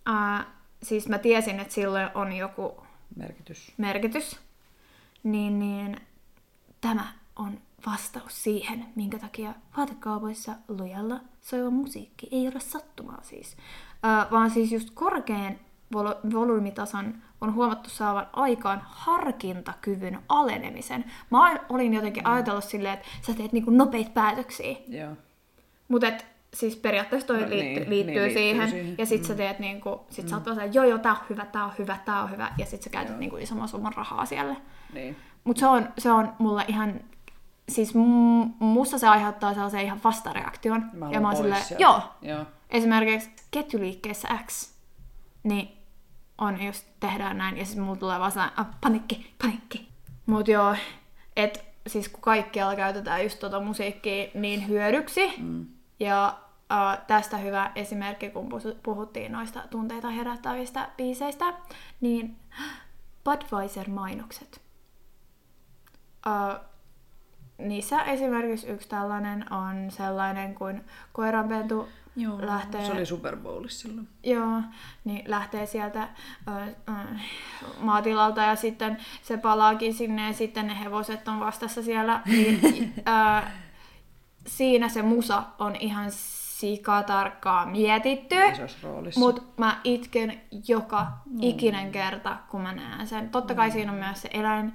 [0.08, 0.46] uh,
[0.82, 2.82] siis mä tiesin, että sille on joku
[3.16, 3.72] Merkitys.
[3.76, 4.40] merkitys,
[5.22, 6.00] niin, niin
[6.80, 7.06] tämä
[7.36, 13.56] on vastaus siihen, minkä takia vaatekaupoissa lujalla soiva musiikki ei ole sattumaa siis,
[14.04, 15.58] äh, vaan siis just korkean
[15.94, 21.04] vol- volyymitason on huomattu saavan aikaan harkintakyvyn alenemisen.
[21.30, 25.12] Mä olin jotenkin ajatellut silleen, että sä teet niinku nopeita päätöksiä, Joo.
[25.88, 28.70] mutta et, siis periaatteessa toi No liitty, niin, liittyy, niin, liittyy siihen.
[28.70, 28.94] siihen.
[28.98, 31.44] Ja sit sä teet niinku, sit sä oot vaan sellainen, joo joo, tää on hyvä,
[31.46, 32.52] tää on hyvä, tää on hyvä.
[32.58, 34.56] Ja sit sä käytät niinku isomman summan rahaa siellä.
[34.92, 35.16] Niin.
[35.44, 37.00] Mutta se on, se on mulle ihan,
[37.68, 40.90] siis m- musta se aiheuttaa sellaisen ihan vastareaktion.
[40.92, 42.44] Mä ja mä oon silleen, joo, Joo.
[42.70, 44.72] esimerkiksi ketjuliikkeessä X,
[45.42, 45.81] niin
[46.38, 49.88] on just tehdään näin, ja sitten mulla tulee vaan sellainen, ah, panikki, panikki.
[50.26, 50.76] Mut joo,
[51.36, 55.66] et siis kun kaikkialla käytetään just tota musiikkia niin hyödyksi, mm.
[56.00, 56.38] ja
[56.72, 58.48] uh, tästä hyvä esimerkki, kun
[58.82, 61.54] puhuttiin noista tunteita herättävistä biiseistä,
[62.00, 62.36] niin
[63.24, 64.60] Budweiser-mainokset.
[66.26, 66.72] Uh,
[67.58, 72.46] niissä esimerkiksi yksi tällainen on sellainen kuin koiranpentu Joo.
[72.46, 72.86] lähtee...
[72.86, 74.08] Se oli Super Bowlissa silloin.
[74.22, 74.62] Joo,
[75.04, 76.08] niin lähtee sieltä
[76.48, 76.50] ö,
[76.88, 76.92] ö,
[77.80, 82.20] maatilalta ja sitten se palaakin sinne ja sitten ne hevoset on vastassa siellä.
[82.26, 83.42] Niin, ö,
[84.46, 88.36] siinä se musa on ihan sikatarkkaan mietitty.
[89.16, 91.06] Mutta mä itken joka
[91.40, 93.30] ikinen kerta, kun mä näen sen.
[93.30, 94.72] Totta kai siinä on myös se eläin,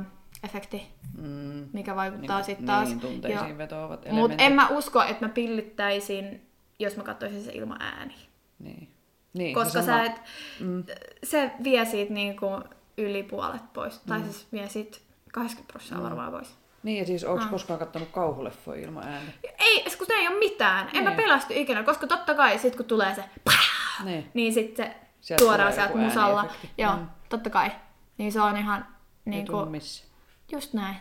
[0.00, 0.04] ö,
[0.42, 0.82] efekti,
[1.18, 1.68] Mm.
[1.72, 2.88] mikä vaikuttaa Niin, sitten taas.
[2.88, 6.46] Niin, tunteisiin vetoavat Mutta en mä usko, että mä pillittäisin,
[6.82, 8.14] jos mä katsoisin se ilman ääni.
[8.58, 8.88] Niin.
[9.34, 9.54] niin.
[9.54, 10.20] Koska ja sama- sä et,
[10.60, 10.84] Mm.
[11.24, 12.46] se vie siitä niinku
[12.98, 13.98] yli puolet pois.
[13.98, 14.98] Tai siis vie siitä
[15.32, 16.54] 80 prosenttia varmaan pois.
[16.82, 17.50] Niin, ja siis onko Ah.
[17.50, 19.32] koskaan kattonut kauhuleffoja ilman ääntä?
[19.58, 20.90] Ei, kun ei ole mitään.
[20.94, 21.16] En mä Niin.
[21.22, 23.24] pelästy ikinä, koska totta kai sit kun tulee se
[24.04, 24.30] Niin.
[24.34, 26.50] niin sitten se Sieltä tuodaan sieltä musalla.
[26.78, 27.06] Joo, Mm.
[27.28, 27.70] totta kai.
[28.18, 28.86] Niin se on ihan
[29.24, 29.80] Niin kuin...
[30.52, 30.96] just näin.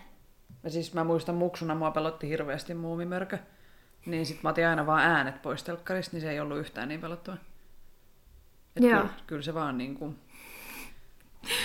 [0.63, 3.37] Ja siis mä muistan muksuna, mua pelotti hirveästi muumimörkö.
[4.05, 7.01] Niin sit mä otin aina vaan äänet pois telkkarista, niin se ei ollut yhtään niin
[7.01, 7.37] pelottava.
[8.75, 9.01] Et Joo.
[9.01, 10.15] Kyllä, kyllä se vaan niinku...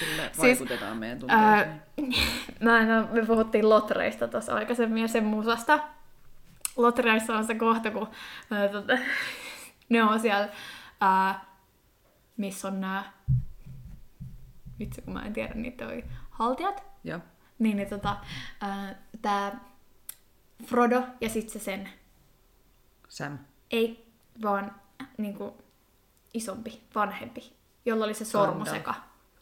[0.01, 1.65] Sille Siis, vaikutetaan meidän Ää,
[1.97, 2.27] tunteisiin.
[2.65, 5.79] mä en me puhuttiin lotreista tuossa aikaisemmin ja sen musasta.
[6.77, 8.09] Lotreissa on se kohta, kun
[8.51, 8.99] ää, tota,
[9.89, 10.49] ne on siellä,
[11.01, 11.45] ää,
[12.37, 13.05] missä on nämä,
[14.79, 16.85] vitsi kun mä en tiedä niitä oli haltijat.
[17.05, 17.21] Joo.
[17.59, 18.17] Niin, niin tota,
[19.23, 19.61] tää
[20.65, 21.89] Frodo ja sitten se sen,
[23.17, 23.39] Sam.
[23.71, 24.07] ei
[24.43, 24.73] vaan
[25.19, 25.57] niinku
[26.35, 27.53] isompi, vanhempi,
[27.87, 28.95] jolla oli se sormuseka.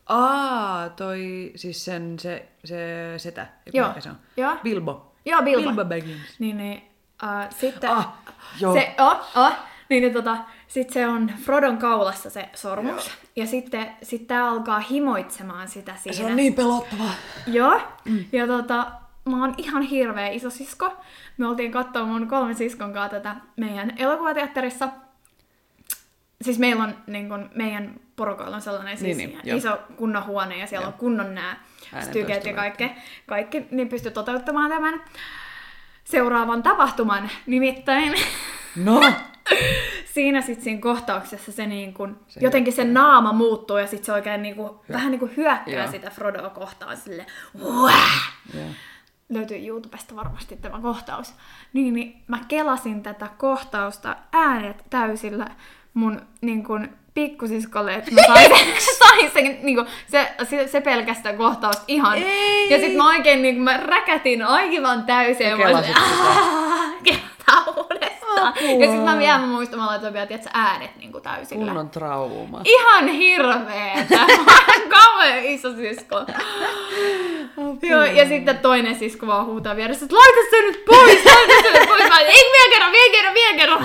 [0.07, 3.47] Aa, toi, siis sen, se, se setä.
[3.73, 3.89] Joo.
[3.89, 4.17] mikä se on?
[4.37, 4.57] Joo.
[4.63, 5.13] Bilbo.
[5.25, 5.67] Joo, Bilbo.
[5.67, 6.39] Bilbo Baggins.
[6.39, 6.83] Niin, niin
[7.23, 7.91] uh, sitten...
[7.91, 8.13] Ah,
[8.61, 8.75] joo.
[8.75, 9.53] Se, oh, oh,
[9.89, 10.37] niin, niin tota,
[10.69, 13.07] sit se on Frodon kaulassa se sormus.
[13.07, 13.17] Joo.
[13.37, 16.17] Ja sitten sit tää alkaa himoitsemaan sitä siinä.
[16.17, 17.15] Se on niin pelottavaa.
[17.47, 17.81] Joo.
[18.05, 18.25] Mm.
[18.33, 18.93] Ja tota,
[19.25, 20.93] mä oon ihan hirveä iso sisko.
[21.39, 24.89] Me oltiin katsoa mun kolmen siskon kanssa tätä meidän elokuvateatterissa.
[26.43, 30.59] Siis meillä on niin kun, meidän porukalla on sellainen siis Niin, niin, iso kunnon huone
[30.59, 30.93] ja siellä Joo.
[30.93, 31.57] on kunnon nämä
[32.01, 32.91] styket ja kaikki,
[33.27, 35.05] kaikki, niin pystyy toteuttamaan tämän
[36.05, 37.31] seuraavan tapahtuman.
[37.47, 38.15] Nimittäin
[38.77, 39.13] No!
[40.15, 44.13] siinä sitten siinä kohtauksessa se, niin kun, Se jotenkin se naama muuttuu ja sitten se
[44.13, 45.91] oikein niin kun, vähän niin kuin hyökkää Joo.
[45.91, 47.27] sitä Frodoa kohtaan sille!
[48.55, 48.65] Joo.
[49.29, 51.35] Löytyy YouTubesta varmasti tämä kohtaus.
[51.73, 55.47] Niin, niin mä kelasin tätä kohtausta äänet täysillä
[55.95, 58.51] mun niin kun, pikkusiskolle, että mä sain,
[58.99, 62.19] sain sen, niin kun, se, se, se pelkästään kohtaus ihan.
[62.19, 62.71] Ei!
[62.71, 65.47] Ja sit mä oikein niin kun, mä räkätin aivan täysin.
[65.47, 65.95] Ja mä olin
[68.43, 68.85] Apua.
[68.85, 71.65] Ja sit mä vielä mä muistan, mä laitoin vielä tiedätkö, äänet niin täysillä.
[71.65, 72.61] Kunnon trauma.
[72.65, 74.27] Ihan hirveetä.
[74.91, 76.17] Kauhean iso sisko.
[77.83, 81.79] Joo, ja sitten toinen sisko vaan huutaa vieressä, että laita se nyt pois, laita se
[81.79, 82.09] nyt pois.
[82.09, 83.79] Mä, ei vielä kerran, vielä kerran, vielä kerran.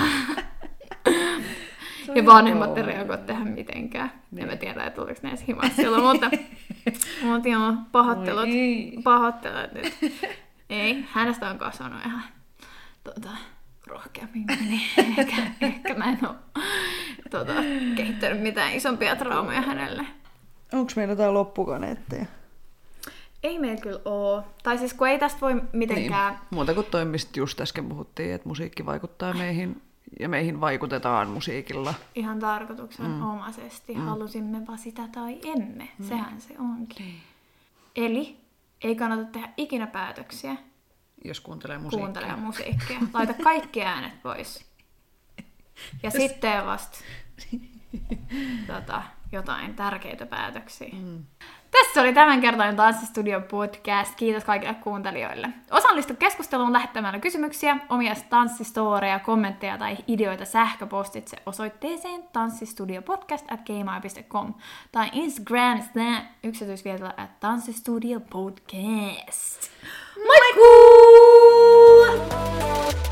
[2.08, 4.12] on Ja vanhemmat ei reagoi tähän mitenkään.
[4.30, 4.42] Niin.
[4.42, 6.30] En mä tiedä, että oliko ne edes himassa silloin, mutta,
[7.22, 8.48] mutta joo, pahoittelut,
[9.04, 9.94] pahoittelut nyt.
[10.70, 12.22] Ei, hänestä on kasvanut ihan
[13.04, 13.30] tota,
[13.90, 14.80] rohkeammin, niin
[15.18, 16.36] ehkä, ehkä mä en ole
[17.30, 17.52] tota,
[17.96, 20.06] kehittänyt mitään isompia traumoja hänelle.
[20.72, 22.26] Onko meillä jotain loppukaneetteja?
[23.42, 24.44] Ei meillä kyllä oo.
[24.62, 26.32] Tai siis kun ei tästä voi mitenkään...
[26.32, 26.42] Niin.
[26.50, 29.82] Muuta kuin toi, mistä just äsken puhuttiin, että musiikki vaikuttaa meihin
[30.20, 31.94] ja meihin vaikutetaan musiikilla.
[32.14, 34.00] ihan tarkoituksenomaisesti, mm.
[34.00, 35.88] halusimmepa sitä tai emme.
[35.98, 36.04] Mm.
[36.04, 37.06] Sehän se onkin.
[37.06, 37.20] Niin.
[37.96, 38.36] Eli
[38.84, 40.56] ei kannata tehdä ikinä päätöksiä,
[41.24, 42.04] Jos kuuntelee musiikkia.
[42.04, 42.98] kuuntelee musiikkia.
[43.14, 44.64] Laita kaikki äänet pois.
[46.02, 46.98] Ja sitten vasta
[48.66, 49.02] tota,
[49.32, 50.88] jotain tärkeitä päätöksiä.
[50.92, 51.24] Mm.
[51.70, 54.14] Tässä oli tämänkertainen Tanssistudio podcast.
[54.14, 55.48] Kiitos kaikille kuuntelijoille.
[55.70, 64.54] Osallistu keskusteluun lähettämällä kysymyksiä, omia tanssistoreja, kommentteja tai ideoita sähköpostitse osoitteeseen tanssistudiopodcast at gmail.com
[64.92, 66.00] tai Instagramista
[66.44, 69.70] yksityisvietolla at tanssistudiopodcast.
[70.26, 72.06] Moikkuu!
[72.06, 73.09] Moikkuu!